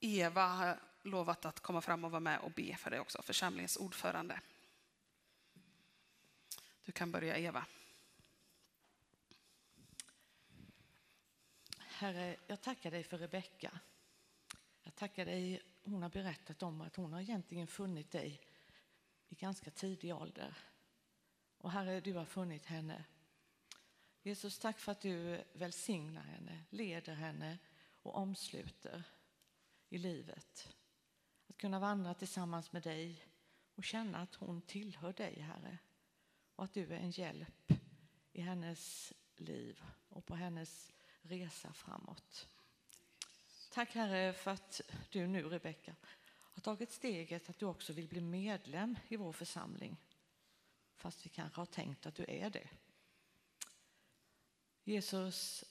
[0.01, 3.77] Eva har lovat att komma fram och vara med och be för dig också, församlingens
[3.77, 4.41] ordförande.
[6.85, 7.65] Du kan börja Eva.
[11.99, 13.81] Herre, jag tackar dig för Rebecka.
[14.83, 18.41] Jag tackar dig, hon har berättat om att hon har egentligen funnit dig
[19.29, 20.59] i ganska tidig ålder.
[21.59, 23.05] Och Herre, du har funnit henne.
[24.23, 27.59] Jesus, tack för att du välsignar henne, leder henne
[28.03, 29.03] och omsluter
[29.89, 30.75] i livet.
[31.49, 33.25] Att kunna vandra tillsammans med dig
[33.75, 35.79] och känna att hon tillhör dig, Herre.
[36.57, 37.73] Och att du är en hjälp
[38.33, 42.49] i hennes liv och på hennes resa framåt.
[43.71, 45.97] Tack Herre för att du nu, Rebecka,
[46.31, 49.97] har tagit steget att du också vill bli medlem i vår församling.
[50.97, 52.69] Fast vi kanske har tänkt att du är det.
[54.85, 55.65] Jesus,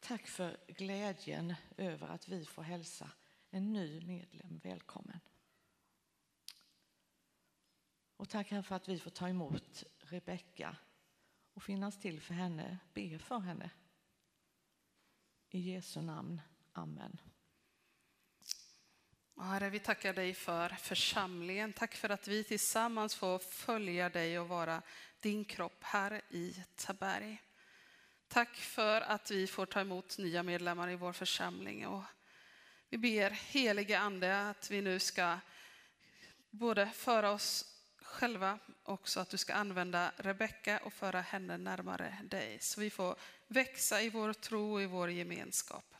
[0.00, 3.10] tack för glädjen över att vi får hälsa
[3.50, 5.20] en ny medlem välkommen.
[8.16, 10.76] Och tack för att vi får ta emot Rebecka
[11.52, 13.70] och finnas till för henne, be för henne.
[15.54, 16.40] I Jesu namn.
[16.72, 17.20] Amen.
[19.40, 21.72] Herre, vi tackar dig för församlingen.
[21.72, 24.82] Tack för att vi tillsammans får följa dig och vara
[25.20, 27.42] din kropp här i Taberg.
[28.28, 31.86] Tack för att vi får ta emot nya medlemmar i vår församling.
[31.86, 32.02] Och
[32.88, 35.38] vi ber helige Ande att vi nu ska
[36.50, 37.73] både föra oss
[38.14, 42.58] själva också att du ska använda Rebecka och föra henne närmare dig.
[42.60, 45.94] Så vi får växa i vår tro och i vår gemenskap.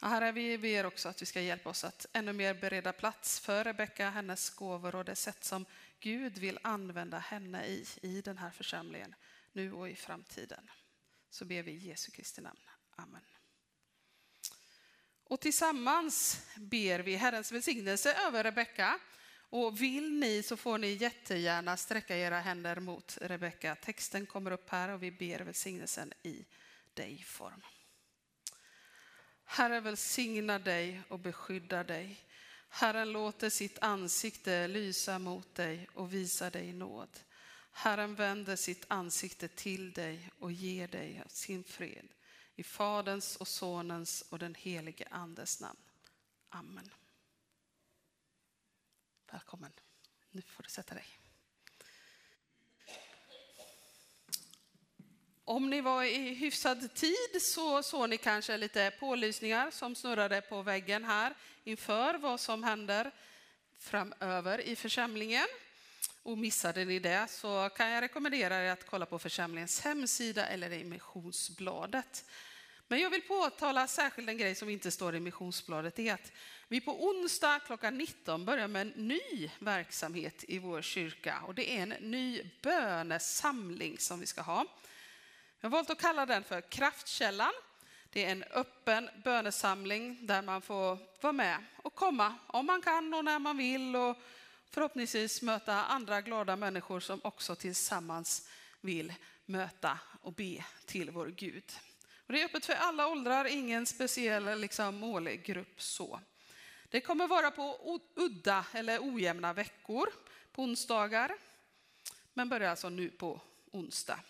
[0.00, 3.64] Herre, vi ber också att du ska hjälpa oss att ännu mer bereda plats för
[3.64, 5.66] Rebecka, hennes gåvor och det sätt som
[6.00, 9.14] Gud vill använda henne i, i den här församlingen,
[9.52, 10.70] nu och i framtiden.
[11.30, 12.60] Så ber vi i Jesu Kristi namn.
[12.96, 13.22] Amen.
[15.24, 19.00] Och tillsammans ber vi Herrens välsignelse över Rebecka.
[19.56, 23.76] Och vill ni så får ni jättegärna sträcka era händer mot Rebecka.
[23.76, 26.44] Texten kommer upp här och vi ber välsignelsen i
[26.94, 27.60] dig-form.
[29.44, 32.20] Herre välsigna dig och beskydda dig.
[32.68, 37.20] Herren låter sitt ansikte lysa mot dig och visa dig nåd.
[37.72, 42.08] Herren vänder sitt ansikte till dig och ger dig sin fred.
[42.54, 45.80] I Faderns och Sonens och den helige Andes namn.
[46.48, 46.90] Amen.
[49.34, 49.72] Välkommen.
[50.30, 51.06] Nu får du sätta dig.
[55.44, 60.62] Om ni var i hyfsad tid så såg ni kanske lite pålysningar som snurrade på
[60.62, 63.10] väggen här inför vad som händer
[63.78, 65.46] framöver i församlingen.
[66.22, 70.72] Och missade ni det så kan jag rekommendera er att kolla på församlingens hemsida eller
[70.72, 72.24] i missionsbladet.
[72.88, 75.96] Men jag vill påtala särskilt en grej som inte står i missionsbladet.
[75.96, 76.32] Det är att
[76.74, 81.42] vi på onsdag klockan 19 börjar med en ny verksamhet i vår kyrka.
[81.46, 84.66] Och det är en ny bönesamling som vi ska ha.
[85.60, 87.52] Jag har valt att kalla den för Kraftkällan.
[88.10, 93.14] Det är en öppen bönesamling där man får vara med och komma om man kan
[93.14, 94.16] och när man vill och
[94.70, 98.48] förhoppningsvis möta andra glada människor som också tillsammans
[98.80, 99.12] vill
[99.46, 101.72] möta och be till vår Gud.
[102.26, 106.20] Och det är öppet för alla åldrar, ingen speciell liksom, målgrupp så.
[106.94, 110.06] Det kommer vara på udda eller ojämna veckor,
[110.52, 111.34] på onsdagar,
[112.34, 113.40] men börjar alltså nu på
[113.70, 114.20] onsdag.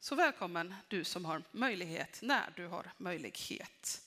[0.00, 4.02] Så välkommen du som har möjlighet, när du har möjlighet.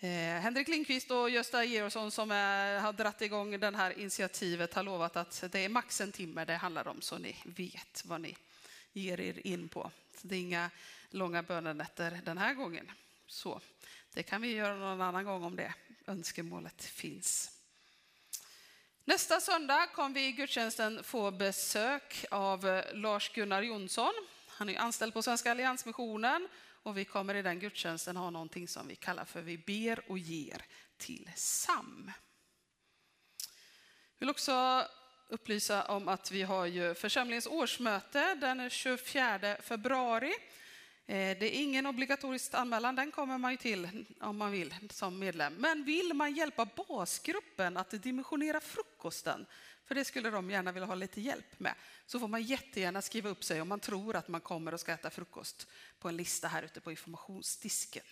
[0.00, 4.82] Eh, Henrik Lindqvist och Gösta Georgsson som är, har dratt igång det här initiativet har
[4.82, 8.36] lovat att det är max en timme det handlar om så ni vet vad ni
[8.92, 9.90] ger er in på.
[10.16, 10.70] Så det är inga
[11.10, 12.90] långa bönenätter den här gången.
[13.26, 13.60] Så
[14.12, 15.74] det kan vi göra någon annan gång om det
[16.10, 17.50] önskemålet finns.
[19.04, 24.12] Nästa söndag kommer vi i gudstjänsten få besök av Lars-Gunnar Jonsson.
[24.48, 26.48] Han är anställd på Svenska Alliansmissionen
[26.82, 30.18] och vi kommer i den gudstjänsten ha någonting som vi kallar för Vi ber och
[30.18, 30.64] ger
[30.96, 32.12] till SAM.
[34.18, 34.86] Jag vill också
[35.28, 40.32] upplysa om att vi har ju församlingens årsmöte den 24 februari.
[41.10, 45.18] Eh, det är ingen obligatorisk anmälan, den kommer man ju till om man vill som
[45.18, 45.54] medlem.
[45.54, 49.46] Men vill man hjälpa basgruppen att dimensionera frukosten,
[49.84, 51.74] för det skulle de gärna vilja ha lite hjälp med,
[52.06, 54.92] så får man jättegärna skriva upp sig om man tror att man kommer och ska
[54.92, 55.66] äta frukost
[55.98, 58.04] på en lista här ute på informationsdisken.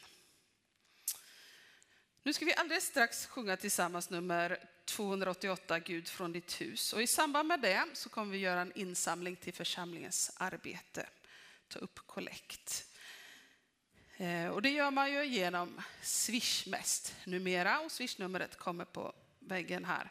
[2.23, 6.93] Nu ska vi alldeles strax sjunga tillsammans nummer 288, Gud från ditt hus.
[6.93, 11.07] Och I samband med det så kommer vi göra en insamling till församlingens arbete,
[11.69, 12.88] ta upp kollekt.
[14.21, 19.85] Eh, och det gör man ju genom Swish mest numera och Swish-numret kommer på väggen
[19.85, 20.11] här.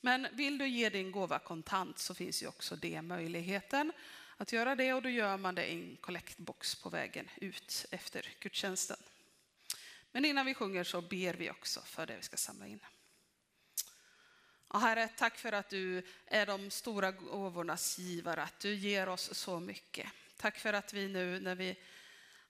[0.00, 3.92] Men vill du ge din gåva kontant så finns ju också det möjligheten
[4.36, 8.28] att göra det och då gör man det i en kollektbox på vägen ut efter
[8.40, 8.96] gudstjänsten.
[10.12, 12.80] Men innan vi sjunger så ber vi också för det vi ska samla in.
[14.68, 19.34] Och herre, tack för att du är de stora gåvornas givare, att du ger oss
[19.34, 20.06] så mycket.
[20.36, 21.76] Tack för att vi nu när vi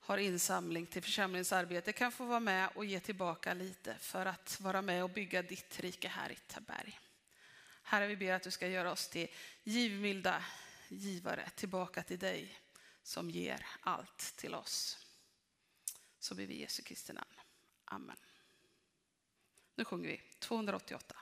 [0.04, 4.82] har insamling till församlingsarbete kan få vara med och ge tillbaka lite för att vara
[4.82, 7.00] med och bygga ditt rike här i Taberg.
[7.82, 9.28] Herre, vi ber att du ska göra oss till
[9.62, 10.44] givmilda
[10.88, 12.58] givare tillbaka till dig
[13.02, 15.06] som ger allt till oss.
[16.18, 17.34] Så ber vi i Jesu Kristi namn.
[17.84, 18.16] Amen.
[19.74, 21.16] Nu sjunger vi 288.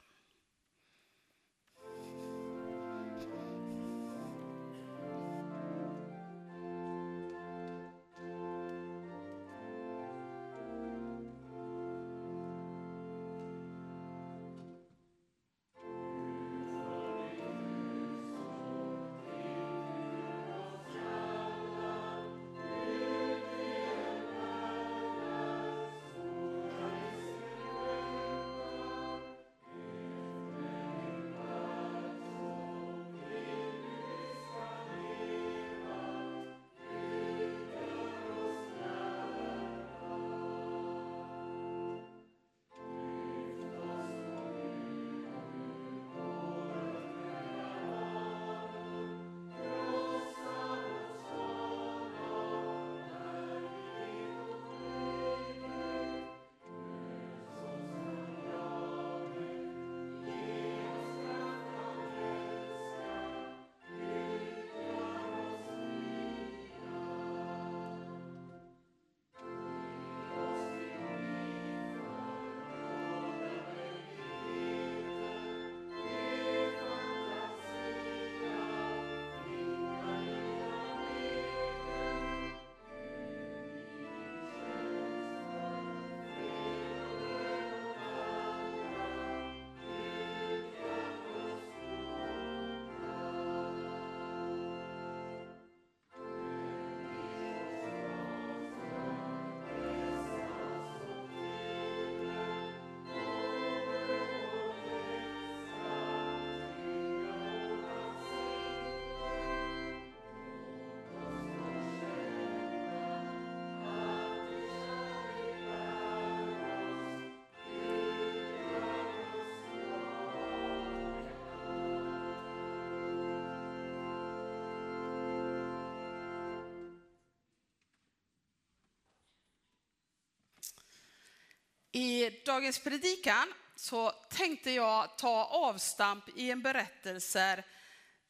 [131.92, 137.64] I dagens predikan så tänkte jag ta avstamp i en berättelse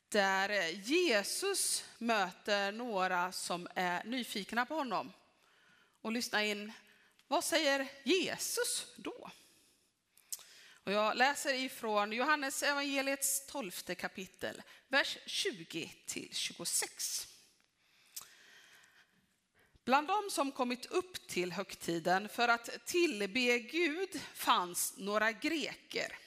[0.09, 5.13] där Jesus möter några som är nyfikna på honom.
[6.01, 6.73] Och lyssna in,
[7.29, 9.31] vad säger Jesus då?
[10.85, 17.32] Och jag läser ifrån Johannes evangeliets 12 kapitel, vers 20 till 26.
[19.85, 26.19] Bland dem som kommit upp till högtiden för att tillbe Gud fanns några greker.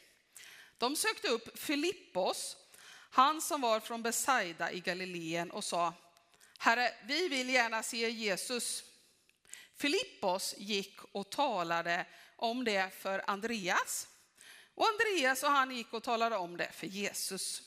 [0.78, 2.58] De sökte upp Filippos.
[3.10, 5.94] han som var från Besaida i Galileen och sa,
[6.58, 8.84] Herre, vi vill gärna se Jesus.
[9.76, 14.08] Filippos gick och talade om det för Andreas.
[14.76, 17.62] Och Andreas och han gick och talade om det för Jesus.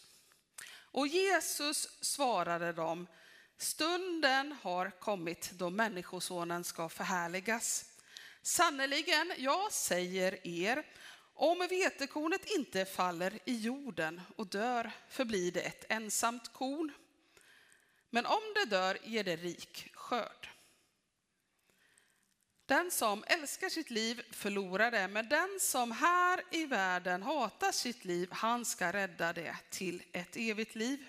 [0.70, 3.07] Och Jesus svarade dem,
[3.59, 7.84] stunden har kommit då Människosonen ska förhärligas.
[8.42, 10.86] Sannerligen, jag säger er,
[11.34, 16.92] om vetekornet inte faller i jorden och dör förblir det ett ensamt korn.
[18.11, 20.48] Men om det dör ger det rik skörd.
[22.66, 28.04] Den som älskar sitt liv förlorar det, men den som här i världen hatar sitt
[28.04, 31.09] liv, han ska rädda det till ett evigt liv.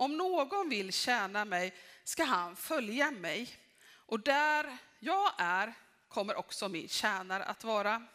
[0.00, 1.74] Om någon vill tjäna mig
[2.04, 3.56] ska han följa mig,
[3.92, 5.74] och där jag är
[6.08, 8.06] kommer också min tjänare att vara.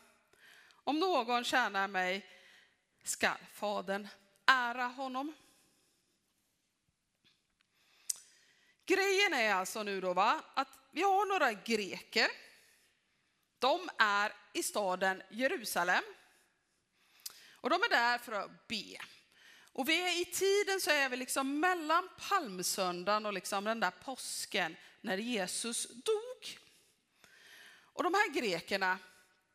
[0.83, 2.25] Om någon tjänar mig
[3.03, 4.07] ska Fadern
[4.45, 5.33] ära honom.
[8.85, 12.27] Grejen är alltså nu då va, att vi har några greker.
[13.59, 16.03] De är i staden Jerusalem.
[17.51, 18.97] Och de är där för att be.
[19.75, 23.91] Och vi är, i tiden så är vi liksom mellan palmsöndagen och liksom den där
[23.91, 26.59] påsken när Jesus dog.
[27.81, 28.99] Och de här grekerna,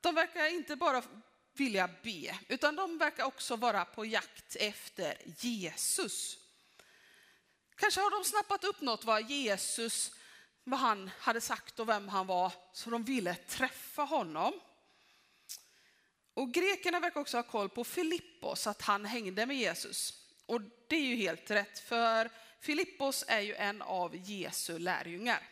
[0.01, 1.03] de verkar inte bara
[1.53, 6.39] vilja be, utan de verkar också vara på jakt efter Jesus.
[7.75, 10.15] Kanske har de snappat upp något vad Jesus,
[10.65, 14.61] vad han hade sagt och vem han var, så de ville träffa honom.
[16.41, 20.15] Och grekerna verkar också ha koll på Filippos, att han hängde med Jesus.
[20.47, 22.31] Och det är ju helt rätt, för
[22.61, 25.49] Filippos är ju en av Jesu lärjungar.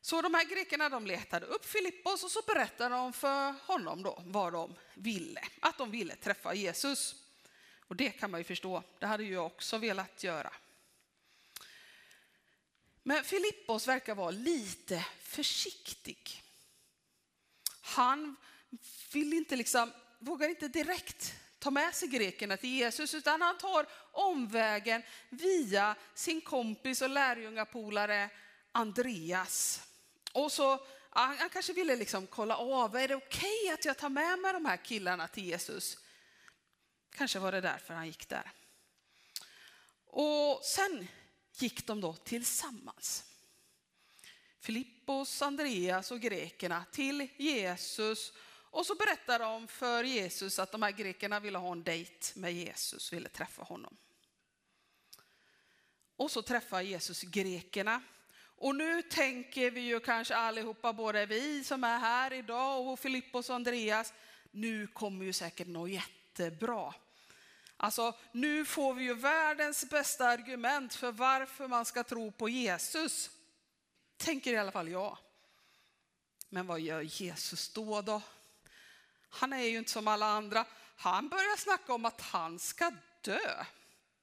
[0.00, 4.22] Så de här grekerna de letade upp Filippos och så berättade de för honom då
[4.26, 7.14] vad de ville, att de ville träffa Jesus.
[7.88, 10.52] Och det kan man ju förstå, det hade ju jag också velat göra.
[13.02, 16.42] Men Filippos verkar vara lite försiktig.
[17.80, 18.36] Han
[19.12, 23.86] vill inte liksom, vågar inte direkt ta med sig grekerna till Jesus, utan han tar
[24.12, 28.30] omvägen via sin kompis och lärjungapolare
[28.72, 29.80] Andreas.
[30.32, 34.08] Och så, han kanske ville liksom kolla av, är det okej okay att jag tar
[34.08, 35.98] med mig de här killarna till Jesus?
[37.10, 38.52] Kanske var det därför han gick där.
[40.06, 41.08] Och sen
[41.52, 43.24] gick de då tillsammans.
[44.60, 48.32] Filippos, Andreas och grekerna till Jesus
[48.72, 52.52] och så berättar de för Jesus att de här grekerna ville ha en dejt med
[52.52, 53.96] Jesus, ville träffa honom.
[56.16, 58.02] Och så träffar Jesus grekerna.
[58.56, 63.48] Och nu tänker vi ju kanske allihopa, både vi som är här idag och Filippos
[63.48, 64.12] och Andreas,
[64.50, 66.94] nu kommer ju säkert något jättebra.
[67.76, 73.30] Alltså, nu får vi ju världens bästa argument för varför man ska tro på Jesus.
[74.16, 75.18] Tänker i alla fall jag.
[76.48, 78.22] Men vad gör Jesus då då?
[79.32, 80.64] Han är ju inte som alla andra.
[80.96, 83.64] Han börjar snacka om att han ska dö.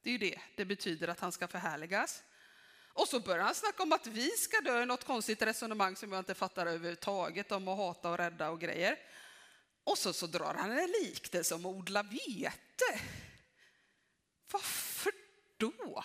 [0.03, 2.23] Det är ju det det betyder att han ska förhärligas.
[2.93, 6.19] Och så börjar han snacka om att vi ska dö, något konstigt resonemang som jag
[6.19, 8.97] inte fattar överhuvudtaget om att hata och rädda och grejer.
[9.83, 13.01] Och så, så drar han en liknelse om att odla vete.
[14.51, 15.11] Varför
[15.57, 16.03] då?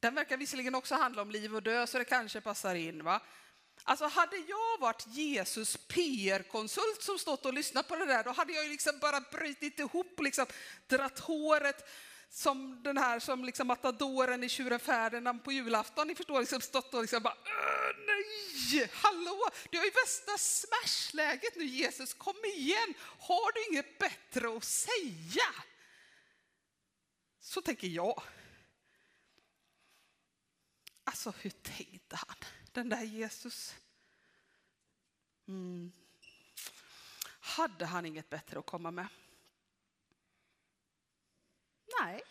[0.00, 3.04] Den verkar visserligen också handla om liv och död, så det kanske passar in.
[3.04, 3.20] va?
[3.84, 8.52] Alltså hade jag varit Jesus PR-konsult som stått och lyssnat på det där, då hade
[8.52, 10.46] jag ju liksom bara brutit ihop och liksom
[10.86, 11.88] dratt håret
[12.30, 16.08] som den här som liksom matadoren i Tjuren Ferdinand på julafton.
[16.08, 17.36] Ni förstår, liksom stått och liksom bara
[18.06, 24.56] nej, hallå, du har ju värsta smashläget nu Jesus, kom igen, har du inget bättre
[24.56, 25.54] att säga?
[27.40, 28.22] Så tänker jag.
[31.04, 32.36] Alltså hur tänkte han,
[32.76, 33.76] den där Jesus?
[35.48, 35.92] Mm.
[37.40, 39.06] Hade han inget bättre att komma med?
[42.00, 42.22] Nej,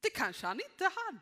[0.00, 1.18] det kanske han inte hade.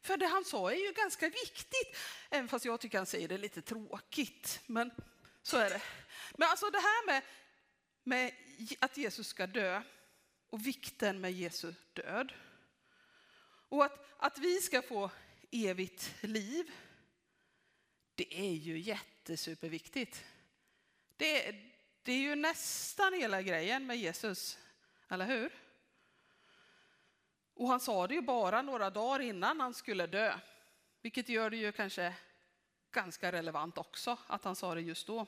[0.00, 1.96] För det han sa är ju ganska viktigt,
[2.30, 4.60] även fast jag tycker han säger det lite tråkigt.
[4.66, 4.90] Men
[5.42, 5.82] så är det.
[6.36, 7.22] Men alltså det här med,
[8.02, 8.34] med
[8.78, 9.82] att Jesus ska dö
[10.50, 12.32] och vikten med Jesu död.
[13.68, 15.10] Och att, att vi ska få
[15.52, 16.70] evigt liv,
[18.14, 20.24] det är ju jättesuperviktigt.
[21.16, 21.54] Det,
[22.02, 24.58] det är ju nästan hela grejen med Jesus,
[25.08, 25.52] eller hur?
[27.54, 30.38] Och han sa det ju bara några dagar innan han skulle dö,
[31.02, 32.14] vilket gör det ju kanske
[32.90, 35.26] ganska relevant också att han sa det just då.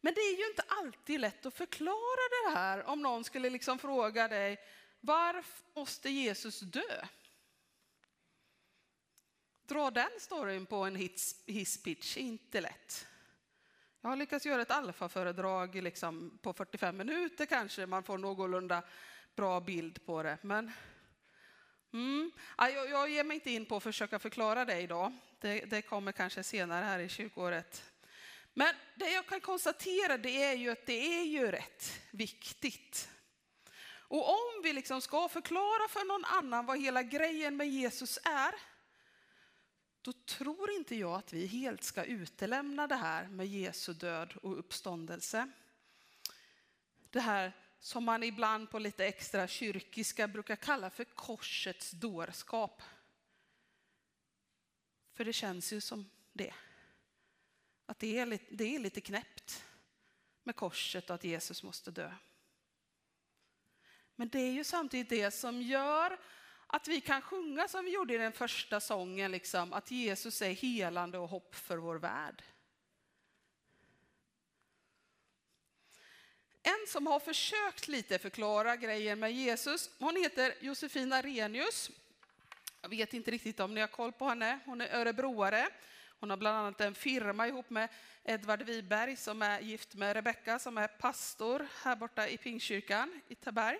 [0.00, 3.78] Men det är ju inte alltid lätt att förklara det här om någon skulle liksom
[3.78, 4.58] fråga dig
[5.00, 7.06] varför måste Jesus dö?
[9.66, 10.96] Dra den storyn på en
[11.46, 13.06] hisspitch är inte lätt.
[14.00, 18.82] Jag har lyckats göra ett alfaföredrag liksom på 45 minuter kanske, man får någorlunda
[19.36, 20.38] bra bild på det.
[20.42, 20.72] Men
[21.92, 25.12] mm, jag, jag ger mig inte in på att försöka förklara det idag.
[25.40, 27.92] Det, det kommer kanske senare här i kyrkoåret.
[28.54, 33.08] Men det jag kan konstatera det är ju att det är ju rätt viktigt.
[34.08, 38.54] Och om vi liksom ska förklara för någon annan vad hela grejen med Jesus är,
[40.06, 44.58] då tror inte jag att vi helt ska utelämna det här med Jesu död och
[44.58, 45.50] uppståndelse.
[47.10, 52.82] Det här som man ibland på lite extra kyrkiska brukar kalla för korsets dårskap.
[55.12, 56.54] För det känns ju som det.
[57.86, 59.64] Att det är, lite, det är lite knäppt
[60.42, 62.12] med korset och att Jesus måste dö.
[64.16, 66.18] Men det är ju samtidigt det som gör
[66.66, 70.52] att vi kan sjunga som vi gjorde i den första sången, liksom, att Jesus är
[70.52, 72.42] helande och hopp för vår värld.
[76.62, 81.90] En som har försökt lite förklara grejer med Jesus, hon heter Josefin Arrhenius.
[82.82, 84.58] Jag vet inte riktigt om ni har koll på henne.
[84.64, 85.68] Hon är örebroare.
[86.20, 87.88] Hon har bland annat en firma ihop med
[88.24, 93.34] Edvard Wiberg som är gift med Rebecka som är pastor här borta i Pingstkyrkan i
[93.34, 93.78] Taberg.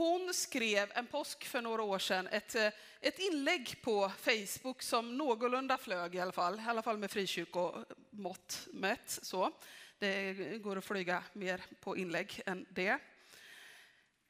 [0.00, 2.68] Hon skrev en påsk för några år sedan ett, eh,
[3.00, 8.68] ett inlägg på Facebook som någorlunda flög i alla fall, i alla fall med frikyrkomått
[8.72, 9.18] mätt.
[9.22, 9.52] Så.
[9.98, 10.32] Det
[10.62, 12.98] går att flyga mer på inlägg än det.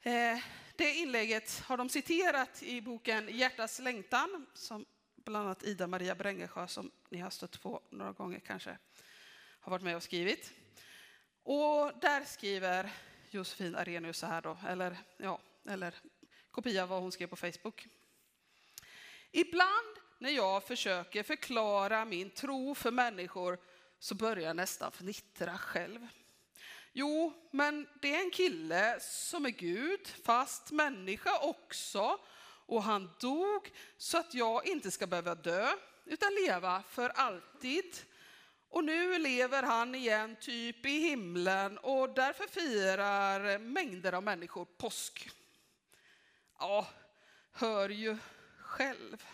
[0.01, 0.39] Eh,
[0.75, 6.67] det inlägget har de citerat i boken Hjärtas längtan som bland annat Ida Maria Brängesjö
[6.67, 8.77] som ni har stött på några gånger kanske
[9.59, 10.53] har varit med och skrivit.
[11.43, 12.91] Och där skriver
[13.29, 15.95] Josefin Arrhenius så här då, eller ja, eller
[16.51, 17.87] kopia av vad hon skrev på Facebook.
[19.31, 23.59] Ibland när jag försöker förklara min tro för människor
[23.99, 26.07] så börjar jag nästan fnittra själv.
[26.93, 32.19] Jo, men det är en kille som är Gud, fast människa också.
[32.65, 35.67] Och han dog så att jag inte ska behöva dö,
[36.05, 37.97] utan leva för alltid.
[38.69, 45.29] Och nu lever han igen, typ i himlen, och därför firar mängder av människor påsk.
[46.61, 46.87] Ja,
[47.51, 48.17] hör ju
[48.59, 49.25] själv.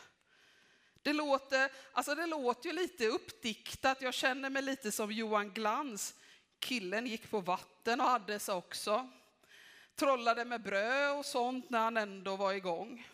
[1.02, 4.02] Det låter, alltså det låter ju lite uppdiktat.
[4.02, 6.16] Jag känner mig lite som Johan Glans.
[6.60, 9.10] Killen gick på vatten och hade sig också.
[9.96, 13.08] Trollade med bröd och sånt när han ändå var igång.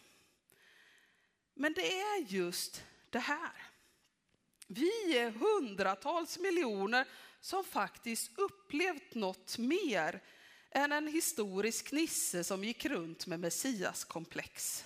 [1.54, 3.68] Men det är just det här.
[4.68, 7.06] Vi är hundratals miljoner
[7.40, 10.22] som faktiskt upplevt något mer
[10.74, 14.86] än en historisk nisse som gick runt med messiaskomplex.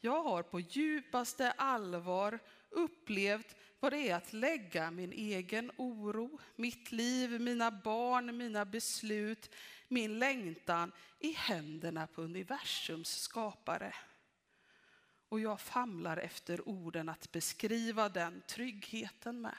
[0.00, 2.38] Jag har på djupaste allvar
[2.70, 9.50] upplevt vad det är att lägga min egen oro, mitt liv, mina barn, mina beslut,
[9.88, 13.94] min längtan i händerna på universums skapare.
[15.28, 19.56] Och jag famlar efter orden att beskriva den tryggheten med.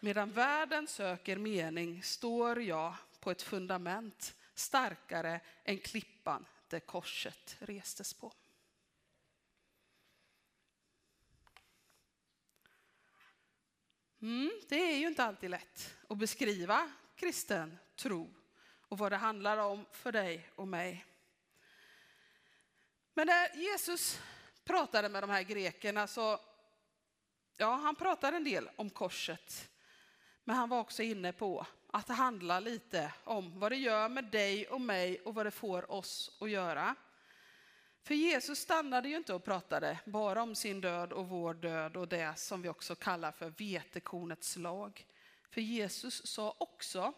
[0.00, 8.14] Medan världen söker mening står jag på ett fundament starkare än klippan där korset restes
[8.14, 8.32] på.
[14.22, 18.34] Mm, det är ju inte alltid lätt att beskriva kristen tro
[18.88, 21.04] och vad det handlar om för dig och mig.
[23.14, 24.20] Men när Jesus
[24.64, 26.40] pratade med de här grekerna så,
[27.56, 29.70] ja, han pratade en del om korset.
[30.44, 34.66] Men han var också inne på att handla lite om vad det gör med dig
[34.68, 36.94] och mig och vad det får oss att göra.
[38.02, 42.08] För Jesus stannade ju inte och pratade bara om sin död och vår död och
[42.08, 45.06] det som vi också kallar för vetekornets lag.
[45.50, 47.12] För Jesus sa också,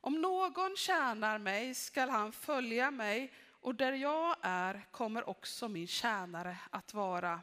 [0.00, 5.86] om någon tjänar mig skall han följa mig och där jag är kommer också min
[5.86, 7.40] tjänare att vara.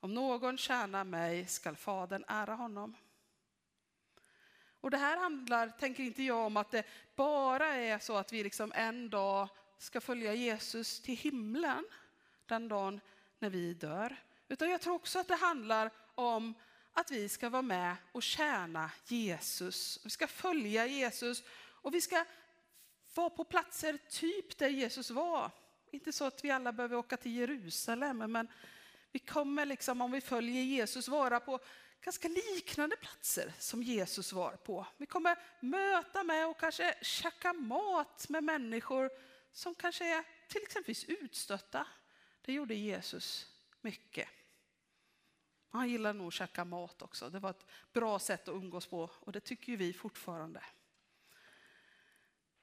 [0.00, 2.96] Om någon tjänar mig skall Fadern ära honom.
[4.80, 6.84] Och det här handlar, tänker inte jag om att det
[7.16, 11.84] bara är så att vi liksom en dag ska följa Jesus till himlen,
[12.46, 13.00] den dagen
[13.38, 14.16] när vi dör.
[14.48, 16.54] Utan jag tror också att det handlar om
[16.92, 20.00] att vi ska vara med och tjäna Jesus.
[20.04, 22.24] Vi ska följa Jesus och vi ska
[23.14, 25.50] vara på platser typ där Jesus var.
[25.90, 28.48] Inte så att vi alla behöver åka till Jerusalem, men
[29.12, 31.58] vi kommer liksom om vi följer Jesus vara på
[32.00, 34.86] ganska liknande platser som Jesus var på.
[34.96, 39.10] Vi kommer möta med och kanske käka mat med människor
[39.52, 41.86] som kanske är till exempel utstötta.
[42.42, 43.46] Det gjorde Jesus
[43.80, 44.28] mycket.
[45.70, 47.30] Han gillade nog att käka mat också.
[47.30, 50.62] Det var ett bra sätt att umgås på och det tycker ju vi fortfarande.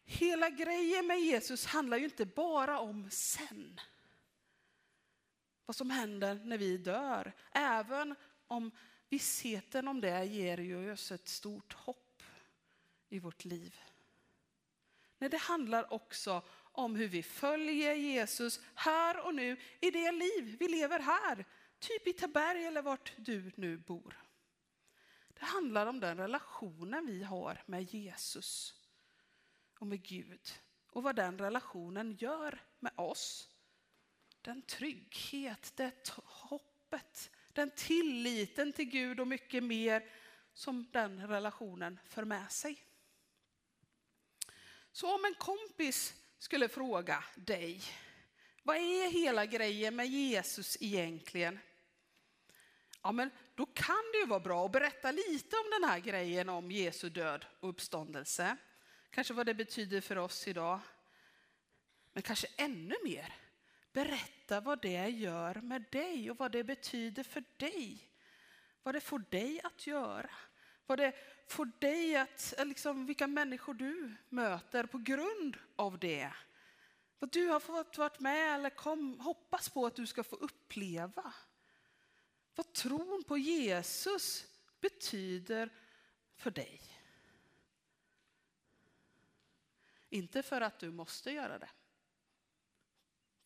[0.03, 3.79] Hela grejen med Jesus handlar ju inte bara om sen.
[5.65, 7.33] Vad som händer när vi dör.
[7.51, 8.15] Även
[8.47, 8.71] om
[9.09, 12.23] vissheten om det ger ju oss ett stort hopp
[13.09, 13.75] i vårt liv.
[15.17, 16.41] Nej, det handlar också
[16.71, 21.45] om hur vi följer Jesus här och nu i det liv vi lever här.
[21.79, 24.17] Typ i Taberg eller vart du nu bor.
[25.33, 28.73] Det handlar om den relationen vi har med Jesus
[29.79, 30.49] och med Gud
[30.91, 33.49] och vad den relationen gör med oss.
[34.41, 40.09] Den trygghet, det hoppet, den tilliten till Gud och mycket mer
[40.53, 42.83] som den relationen för med sig.
[44.91, 47.81] Så om en kompis skulle fråga dig,
[48.63, 51.59] vad är hela grejen med Jesus egentligen?
[53.01, 56.49] Ja, men då kan det ju vara bra att berätta lite om den här grejen
[56.49, 58.57] om Jesu död och uppståndelse.
[59.09, 60.79] Kanske vad det betyder för oss idag.
[62.13, 63.33] Men kanske ännu mer,
[63.93, 68.09] berätta vad det gör med dig och vad det betyder för dig.
[68.83, 70.29] Vad det får dig att göra.
[70.85, 71.13] Vad det
[71.47, 76.31] får dig att, liksom, vilka människor du möter på grund av det.
[77.19, 81.33] Vad du har fått vara med eller kom, hoppas på att du ska få uppleva.
[82.55, 84.45] Vad tron på Jesus
[84.81, 85.69] betyder
[86.35, 86.81] för dig.
[90.09, 91.69] Inte för att du måste göra det.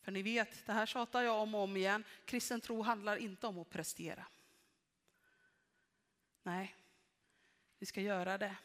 [0.02, 2.04] För ni vet, det här tjatar jag om och om igen.
[2.24, 4.24] Kristen tro handlar inte om att prestera.
[6.42, 6.76] Nej,
[7.78, 8.56] vi ska göra det.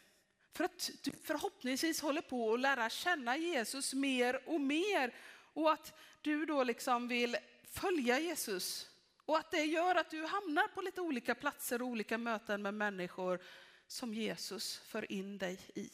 [0.52, 5.14] För att du förhoppningsvis håller på att lära känna Jesus mer och mer.
[5.52, 8.90] Och att du då liksom vill följa Jesus.
[9.16, 12.74] Och att det gör att du hamnar på lite olika platser och olika möten med
[12.74, 13.40] människor
[13.86, 15.90] som Jesus för in dig i.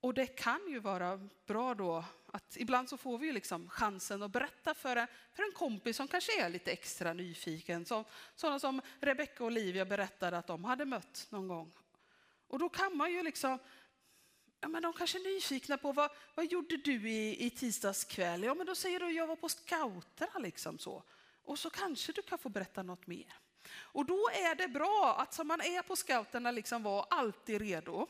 [0.00, 4.22] Och det kan ju vara bra då att ibland så får vi ju liksom chansen
[4.22, 7.84] att berätta för en, för en kompis som kanske är lite extra nyfiken.
[7.84, 11.72] Som, sådana som Rebecca och Olivia berättade att de hade mött någon gång.
[12.48, 13.58] Och då kan man ju liksom,
[14.60, 18.42] ja men de kanske är nyfikna på vad, vad gjorde du i, i tisdags kväll?
[18.42, 21.02] Ja men då säger du jag var på scouterna liksom så.
[21.44, 23.34] Och så kanske du kan få berätta något mer.
[23.70, 28.06] Och då är det bra att som man är på scouterna liksom vara alltid redo.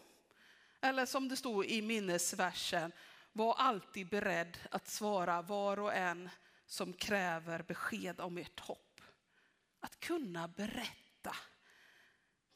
[0.80, 2.92] Eller som det stod i minnesversen,
[3.32, 6.30] var alltid beredd att svara var och en
[6.66, 9.00] som kräver besked om ert hopp.
[9.80, 11.36] Att kunna berätta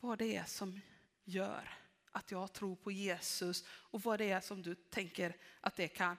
[0.00, 0.80] vad det är som
[1.24, 1.78] gör
[2.12, 6.16] att jag tror på Jesus och vad det är som du tänker att det kan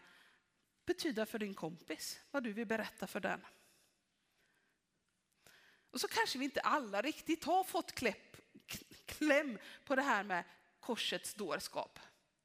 [0.86, 3.46] betyda för din kompis, vad du vill berätta för den.
[5.92, 8.38] Och så kanske vi inte alla riktigt har fått kläpp,
[9.06, 10.44] kläm på det här med
[10.86, 12.00] korsets dårskap.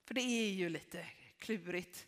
[0.04, 1.06] För det är ju lite
[1.38, 2.06] klurigt.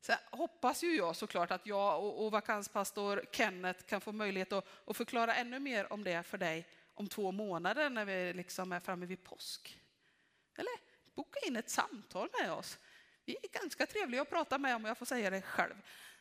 [0.00, 4.66] Så hoppas ju jag såklart att jag och, och vakanspastor Kenneth kan få möjlighet att,
[4.86, 8.80] att, förklara ännu mer om det för dig om två månader när vi liksom är
[8.80, 9.80] framme vid påsk.
[10.56, 10.72] Eller
[11.14, 12.78] boka in ett samtal med oss.
[13.24, 15.74] Vi är ganska trevliga att prata med om jag får säga det själv.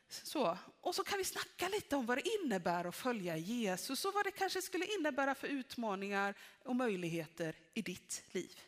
[0.08, 4.14] Så, och så kan vi snacka lite om vad det innebär att följa Jesus och
[4.14, 8.60] vad det kanske skulle innebära för utmaningar och möjligheter i ditt liv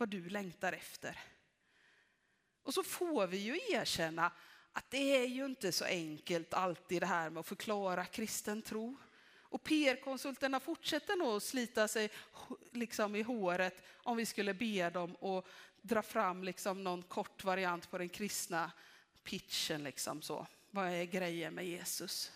[0.00, 1.18] vad du längtar efter.
[2.62, 4.32] Och så får vi ju erkänna
[4.72, 8.96] att det är ju inte så enkelt alltid det här med att förklara kristen tro.
[9.42, 12.10] Och PR-konsulterna fortsätter nog att slita sig
[12.72, 15.44] liksom i håret om vi skulle be dem att
[15.82, 18.72] dra fram liksom någon kort variant på den kristna
[19.24, 19.84] pitchen.
[19.84, 20.46] Liksom så.
[20.70, 22.32] Vad är grejen med Jesus?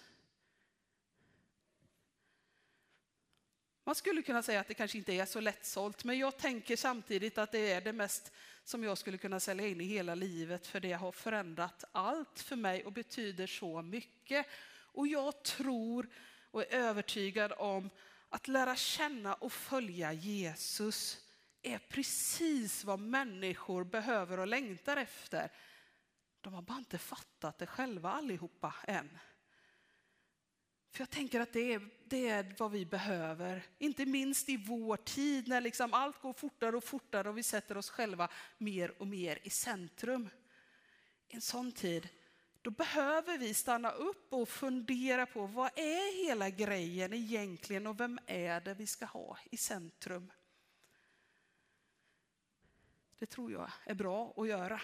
[3.85, 7.39] Man skulle kunna säga att det kanske inte är så lättsålt, men jag tänker samtidigt
[7.39, 8.32] att det är det mest
[8.64, 12.57] som jag skulle kunna sälja in i hela livet, för det har förändrat allt för
[12.57, 14.47] mig och betyder så mycket.
[14.76, 16.09] Och jag tror
[16.51, 17.91] och är övertygad om
[18.28, 21.18] att lära känna och följa Jesus
[21.62, 25.53] är precis vad människor behöver och längtar efter.
[26.41, 29.18] De har bara inte fattat det själva allihopa än.
[30.95, 34.97] För jag tänker att det är, det är vad vi behöver, inte minst i vår
[34.97, 38.28] tid när liksom allt går fortare och fortare och vi sätter oss själva
[38.59, 40.28] mer och mer i centrum.
[41.28, 42.09] I en sån tid,
[42.62, 48.18] då behöver vi stanna upp och fundera på vad är hela grejen egentligen och vem
[48.26, 50.32] är det vi ska ha i centrum?
[53.18, 54.80] Det tror jag är bra att göra.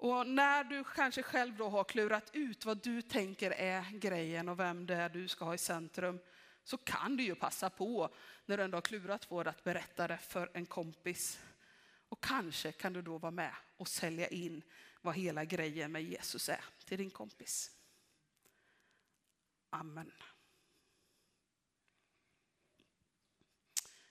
[0.00, 4.58] Och när du kanske själv då har klurat ut vad du tänker är grejen och
[4.58, 6.18] vem det är du ska ha i centrum,
[6.64, 8.14] så kan du ju passa på
[8.46, 11.40] när du ändå har klurat på det att berätta det för en kompis.
[12.08, 14.62] Och kanske kan du då vara med och sälja in
[15.00, 17.70] vad hela grejen med Jesus är till din kompis.
[19.70, 20.12] Amen.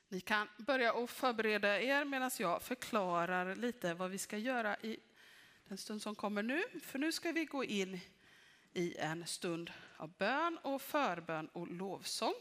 [0.07, 4.99] Ni kan börja och förbereda er medan jag förklarar lite vad vi ska göra i
[5.69, 6.63] den stund som kommer nu.
[6.83, 7.99] För nu ska vi gå in
[8.73, 12.33] i en stund av bön och förbön och lovsång.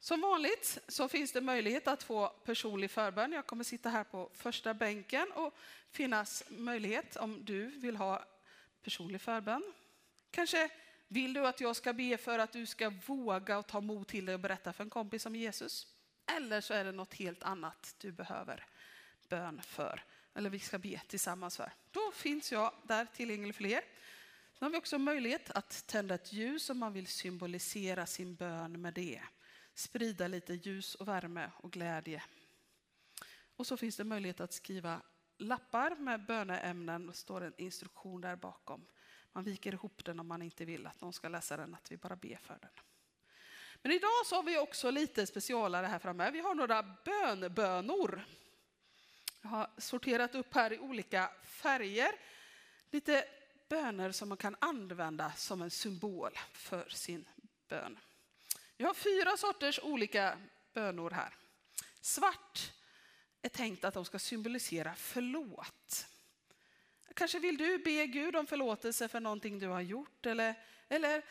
[0.00, 3.32] Som vanligt så finns det möjlighet att få personlig förbön.
[3.32, 5.54] Jag kommer sitta här på första bänken och
[5.90, 8.24] finnas möjlighet om du vill ha
[8.82, 9.72] personlig förbön.
[10.30, 10.70] Kanske
[11.08, 14.26] vill du att jag ska be för att du ska våga och ta mod till
[14.26, 15.86] dig och berätta för en kompis om Jesus?
[16.36, 18.66] Eller så är det något helt annat du behöver
[19.28, 20.04] bön för.
[20.38, 21.72] Eller vi ska be tillsammans för.
[21.90, 23.80] Då finns jag där tillgänglig för er.
[24.58, 28.80] Sen har vi också möjlighet att tända ett ljus om man vill symbolisera sin bön
[28.82, 29.22] med det.
[29.74, 32.22] Sprida lite ljus och värme och glädje.
[33.56, 35.02] Och så finns det möjlighet att skriva
[35.38, 38.86] lappar med böneämnen och står en instruktion där bakom.
[39.32, 41.96] Man viker ihop den om man inte vill att någon ska läsa den, att vi
[41.96, 42.70] bara ber för den.
[43.82, 46.30] Men idag så har vi också lite specialare här framme.
[46.30, 48.24] Vi har några bönbönor.
[49.48, 52.12] Jag har sorterat upp här i olika färger.
[52.90, 53.24] Lite
[53.68, 57.28] böner som man kan använda som en symbol för sin
[57.68, 57.98] bön.
[58.76, 60.38] Jag har fyra sorters olika
[60.72, 61.34] bönor här.
[62.00, 62.72] Svart
[63.42, 66.06] är tänkt att de ska symbolisera förlåt.
[67.14, 70.54] Kanske vill du be Gud om förlåtelse för någonting du har gjort eller,
[70.88, 71.22] eller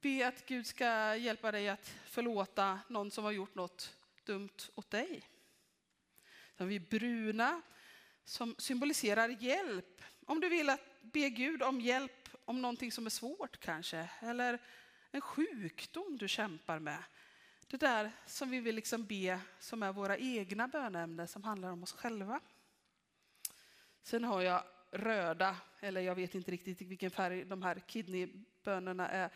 [0.00, 3.94] be att Gud ska hjälpa dig att förlåta någon som har gjort något
[4.24, 5.22] dumt åt dig.
[6.60, 7.62] Sen har vi bruna
[8.24, 10.02] som symboliserar hjälp.
[10.26, 14.58] Om du vill att be Gud om hjälp om någonting som är svårt kanske, eller
[15.10, 17.02] en sjukdom du kämpar med.
[17.66, 21.82] Det där som vi vill liksom be som är våra egna bönämnen som handlar om
[21.82, 22.40] oss själva.
[24.02, 29.30] Sen har jag röda, eller jag vet inte riktigt vilken färg de här kidneybönorna är,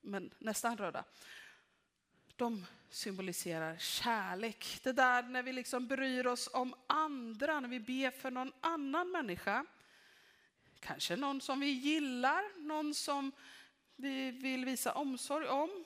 [0.00, 1.04] men nästan röda.
[2.36, 4.80] De symboliserar kärlek.
[4.82, 9.10] Det där när vi liksom bryr oss om andra, när vi ber för någon annan
[9.10, 9.66] människa.
[10.80, 13.32] Kanske någon som vi gillar, någon som
[13.96, 15.84] vi vill visa omsorg om.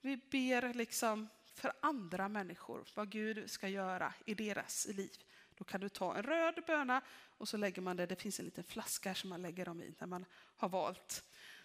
[0.00, 5.16] Vi ber liksom för andra människor, vad Gud ska göra i deras liv.
[5.58, 7.00] Då kan du ta en röd böna
[7.38, 9.94] och så lägger man det, det finns en liten flaska som man lägger dem i
[9.98, 10.24] när man
[10.56, 11.24] har valt.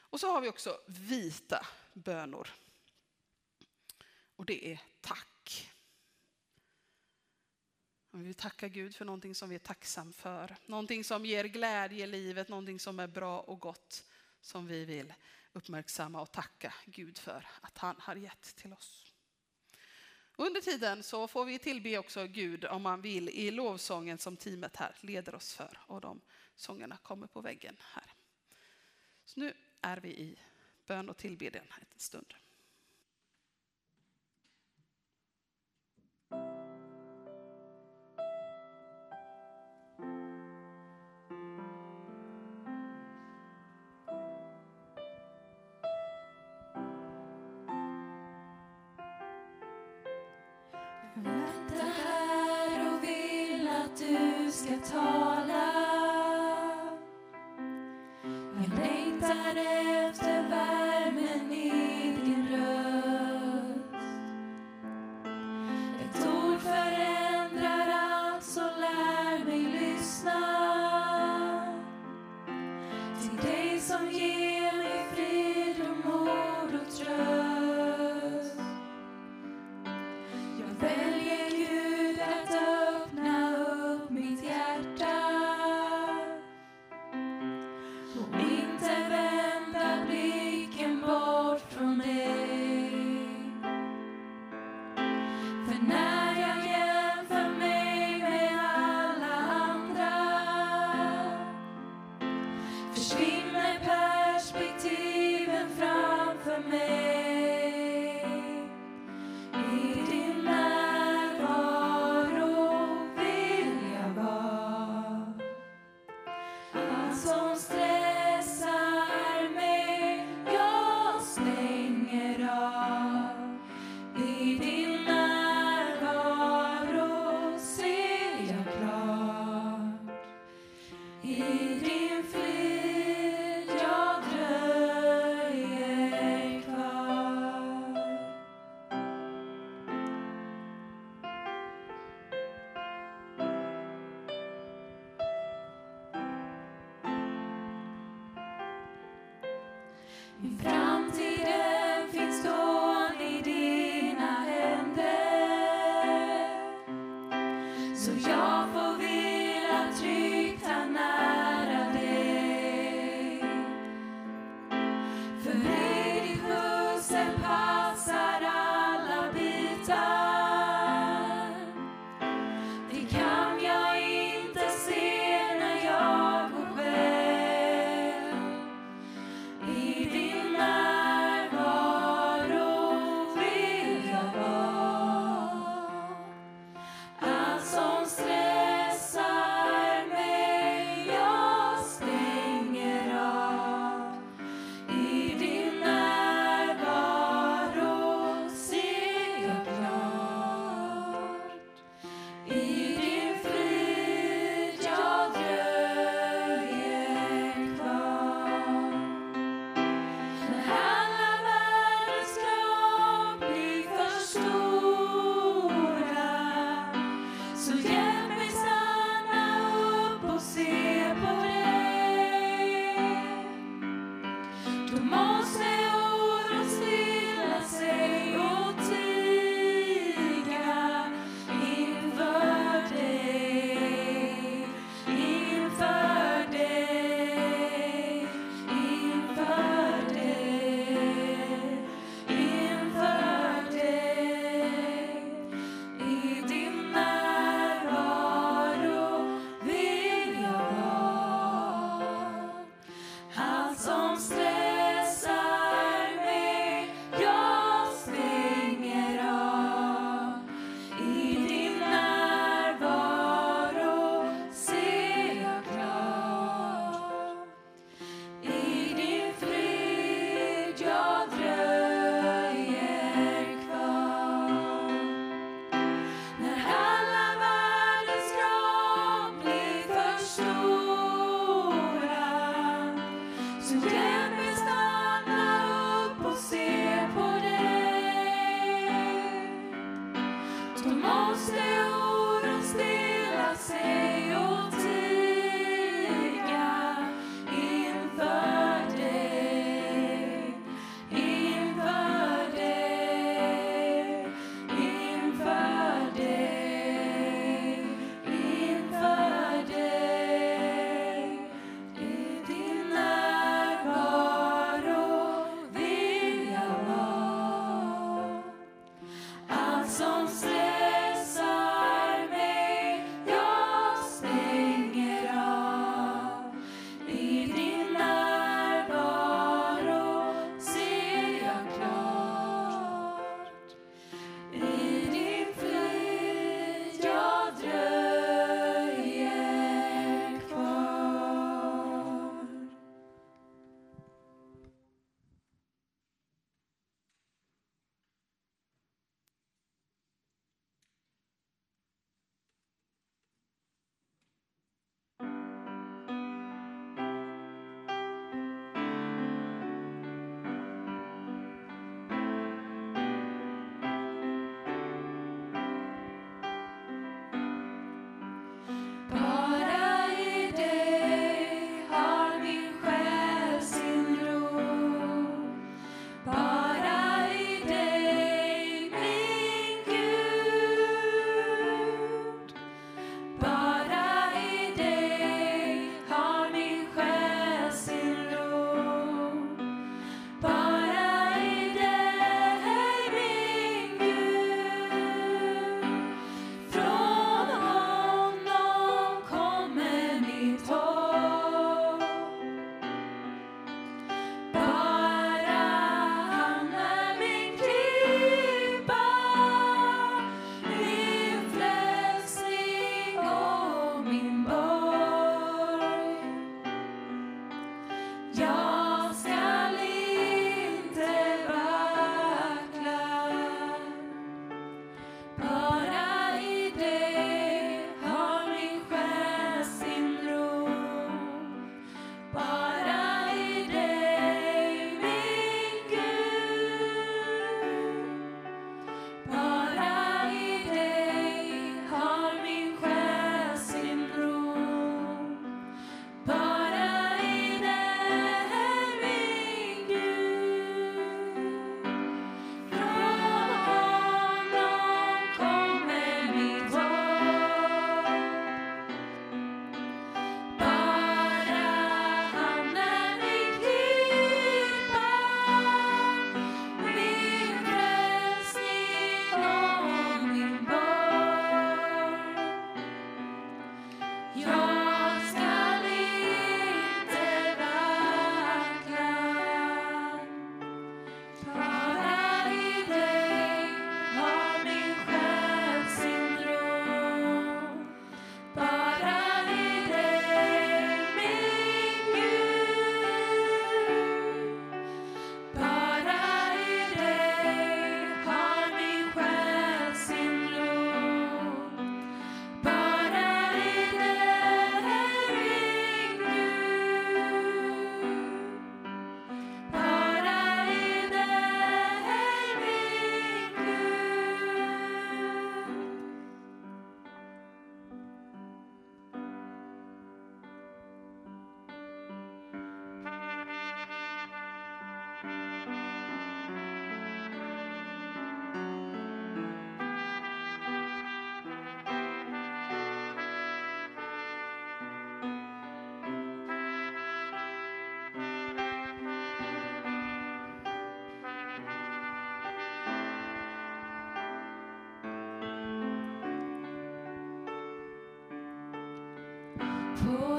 [0.10, 2.48] Och så har vi också vita bönor.
[4.38, 5.72] Och det är tack.
[8.12, 10.56] Vi vill tacka Gud för någonting som vi är tacksam för.
[10.66, 14.04] Någonting som ger glädje i livet, någonting som är bra och gott
[14.42, 15.14] som vi vill
[15.54, 19.14] uppmärksamma och tacka Gud för att han har gett till oss.
[20.36, 24.76] Under tiden så får vi tillbe också Gud om man vill i lovsången som teamet
[24.76, 26.22] här leder oss för och de
[26.56, 28.14] sångerna kommer på väggen här.
[29.26, 30.40] Så nu är vi i
[30.86, 32.34] bön och tillbedjan en stund.
[54.98, 55.47] Du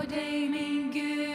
[0.08, 1.27] På dig min Gud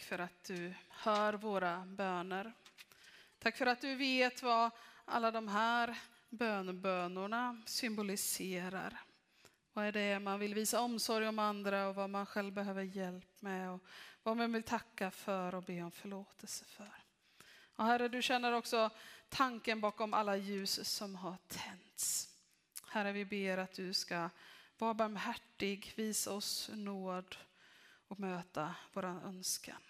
[0.00, 2.52] tack för att du hör våra böner.
[3.38, 4.70] Tack för att du vet vad
[5.04, 5.98] alla de här
[6.28, 9.00] bönbönorna symboliserar.
[9.72, 13.42] Vad är det man vill visa omsorg om andra och vad man själv behöver hjälp
[13.42, 13.80] med och
[14.22, 17.04] vad man vill tacka för och be om förlåtelse för.
[17.76, 18.90] Och Herre, du känner också
[19.28, 22.28] tanken bakom alla ljus som har tänts.
[22.88, 24.30] Herre, vi ber att du ska
[24.78, 27.36] vara barmhärtig, visa oss nåd
[28.10, 29.89] och möta vår önskan.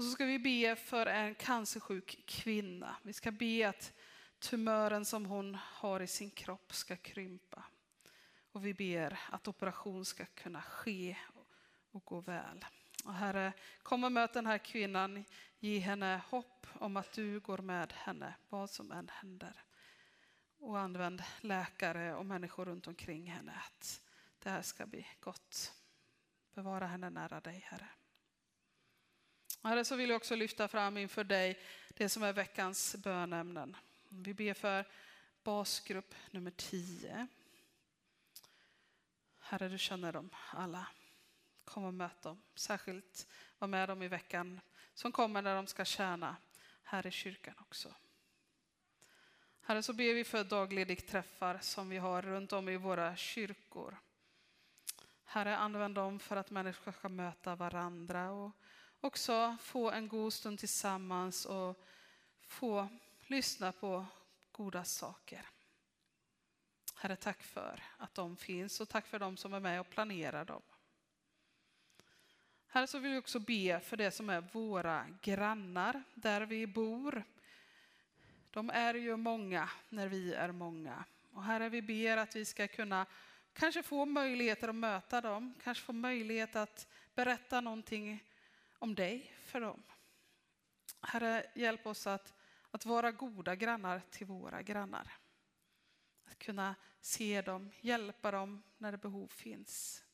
[0.00, 2.96] Och så ska vi be för en cancersjuk kvinna.
[3.02, 3.92] Vi ska be att
[4.38, 7.64] tumören som hon har i sin kropp ska krympa.
[8.52, 11.16] Och vi ber att operation ska kunna ske
[11.90, 12.64] och gå väl.
[13.04, 13.52] Och Herre,
[13.82, 15.24] kom och möt den här kvinnan.
[15.58, 19.62] Ge henne hopp om att du går med henne, vad som än händer.
[20.58, 24.02] Och använd läkare och människor runt omkring henne att
[24.38, 25.74] det här ska bli gott.
[26.54, 27.88] Bevara henne nära dig, Herre.
[29.62, 31.58] Herre, så vill jag också lyfta fram inför dig
[31.88, 33.76] det som är veckans bönämnen.
[34.08, 34.84] Vi ber för
[35.42, 37.26] basgrupp nummer 10.
[39.38, 40.86] Herre, du känner dem alla.
[41.64, 42.42] Kom och möt dem.
[42.54, 43.26] Särskilt
[43.58, 44.60] var med dem i veckan
[44.94, 46.36] som kommer när de ska tjäna
[46.82, 47.94] här i kyrkan också.
[49.60, 53.96] Herre, så ber vi för dagledigträffar som vi har runt om i våra kyrkor.
[55.24, 58.52] Herre, använd dem för att människor ska möta varandra och
[59.00, 61.84] också få en god stund tillsammans och
[62.46, 62.88] få
[63.26, 64.06] lyssna på
[64.52, 65.46] goda saker.
[66.94, 70.44] Herre, tack för att de finns och tack för de som är med och planerar
[70.44, 70.62] dem.
[72.66, 77.24] Herre, så vill vi också be för det som är våra grannar där vi bor.
[78.50, 81.04] De är ju många när vi är många.
[81.32, 83.06] Och Herre, vi ber att vi ska kunna
[83.52, 88.24] kanske få möjligheter att möta dem, kanske få möjlighet att berätta någonting
[88.80, 89.82] om dig för dem.
[91.00, 92.34] Herre, hjälp oss att,
[92.70, 95.12] att vara goda grannar till våra grannar.
[96.24, 100.04] Att kunna se dem, hjälpa dem när det behov finns.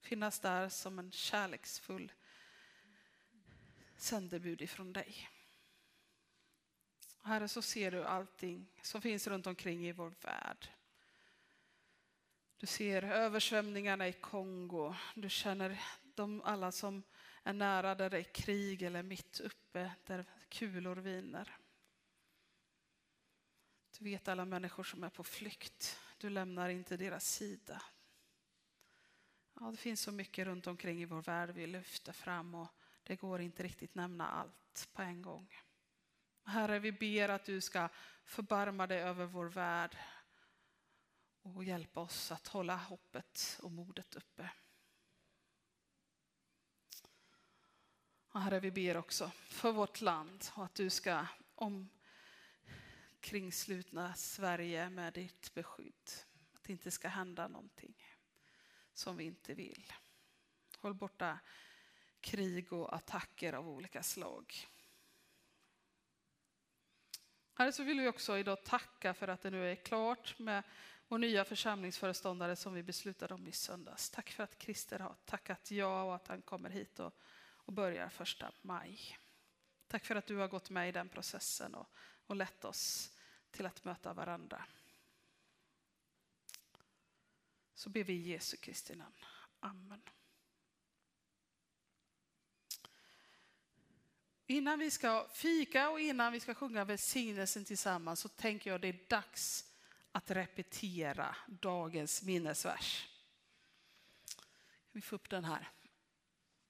[0.00, 2.12] Finnas där som en kärleksfull
[3.96, 5.28] sändebud ifrån dig.
[7.22, 10.68] Herre, så ser du allting som finns runt omkring i vår värld.
[12.56, 14.94] Du ser översvämningarna i Kongo.
[15.14, 17.02] Du känner de alla som
[17.44, 21.56] är nära där det är krig eller mitt uppe där kulor viner.
[23.98, 25.98] Du vet alla människor som är på flykt.
[26.18, 27.82] Du lämnar inte deras sida.
[29.60, 32.68] Ja, det finns så mycket runt omkring i vår värld vi lyfter fram och
[33.02, 35.54] det går inte riktigt nämna allt på en gång.
[36.44, 37.88] Herre, vi ber att du ska
[38.24, 39.96] förbarma dig över vår värld
[41.42, 44.50] och hjälpa oss att hålla hoppet och modet uppe.
[48.34, 55.12] Och herre, vi ber också för vårt land och att du ska omkringslutna Sverige med
[55.12, 56.10] ditt beskydd.
[56.54, 57.94] Att det inte ska hända någonting
[58.94, 59.92] som vi inte vill.
[60.78, 61.38] Håll borta
[62.20, 64.54] krig och attacker av olika slag.
[67.54, 70.62] Herre, så vill vi också idag tacka för att det nu är klart med
[71.08, 74.10] vår nya församlingsföreståndare som vi beslutade om i söndags.
[74.10, 77.14] Tack för att Christer har tackat ja och att han kommer hit och,
[77.72, 79.18] och börjar första maj.
[79.86, 81.88] Tack för att du har gått med i den processen och,
[82.26, 83.12] och lett oss
[83.50, 84.64] till att möta varandra.
[87.74, 89.24] Så ber vi i Jesu Kristi namn.
[89.60, 90.02] Amen.
[94.46, 98.88] Innan vi ska fika och innan vi ska sjunga välsignelsen tillsammans så tänker jag det
[98.88, 99.72] är dags
[100.12, 103.08] att repetera dagens minnesvers.
[104.90, 105.72] Vi får upp den här.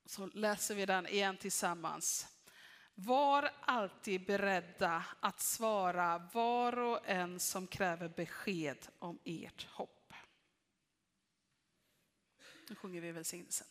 [0.04, 2.26] Så läser vi den igen tillsammans.
[2.94, 10.12] Var alltid beredda att svara var och en som kräver besked om ert hopp.
[12.68, 13.66] Nu sjunger vi välsignelsen.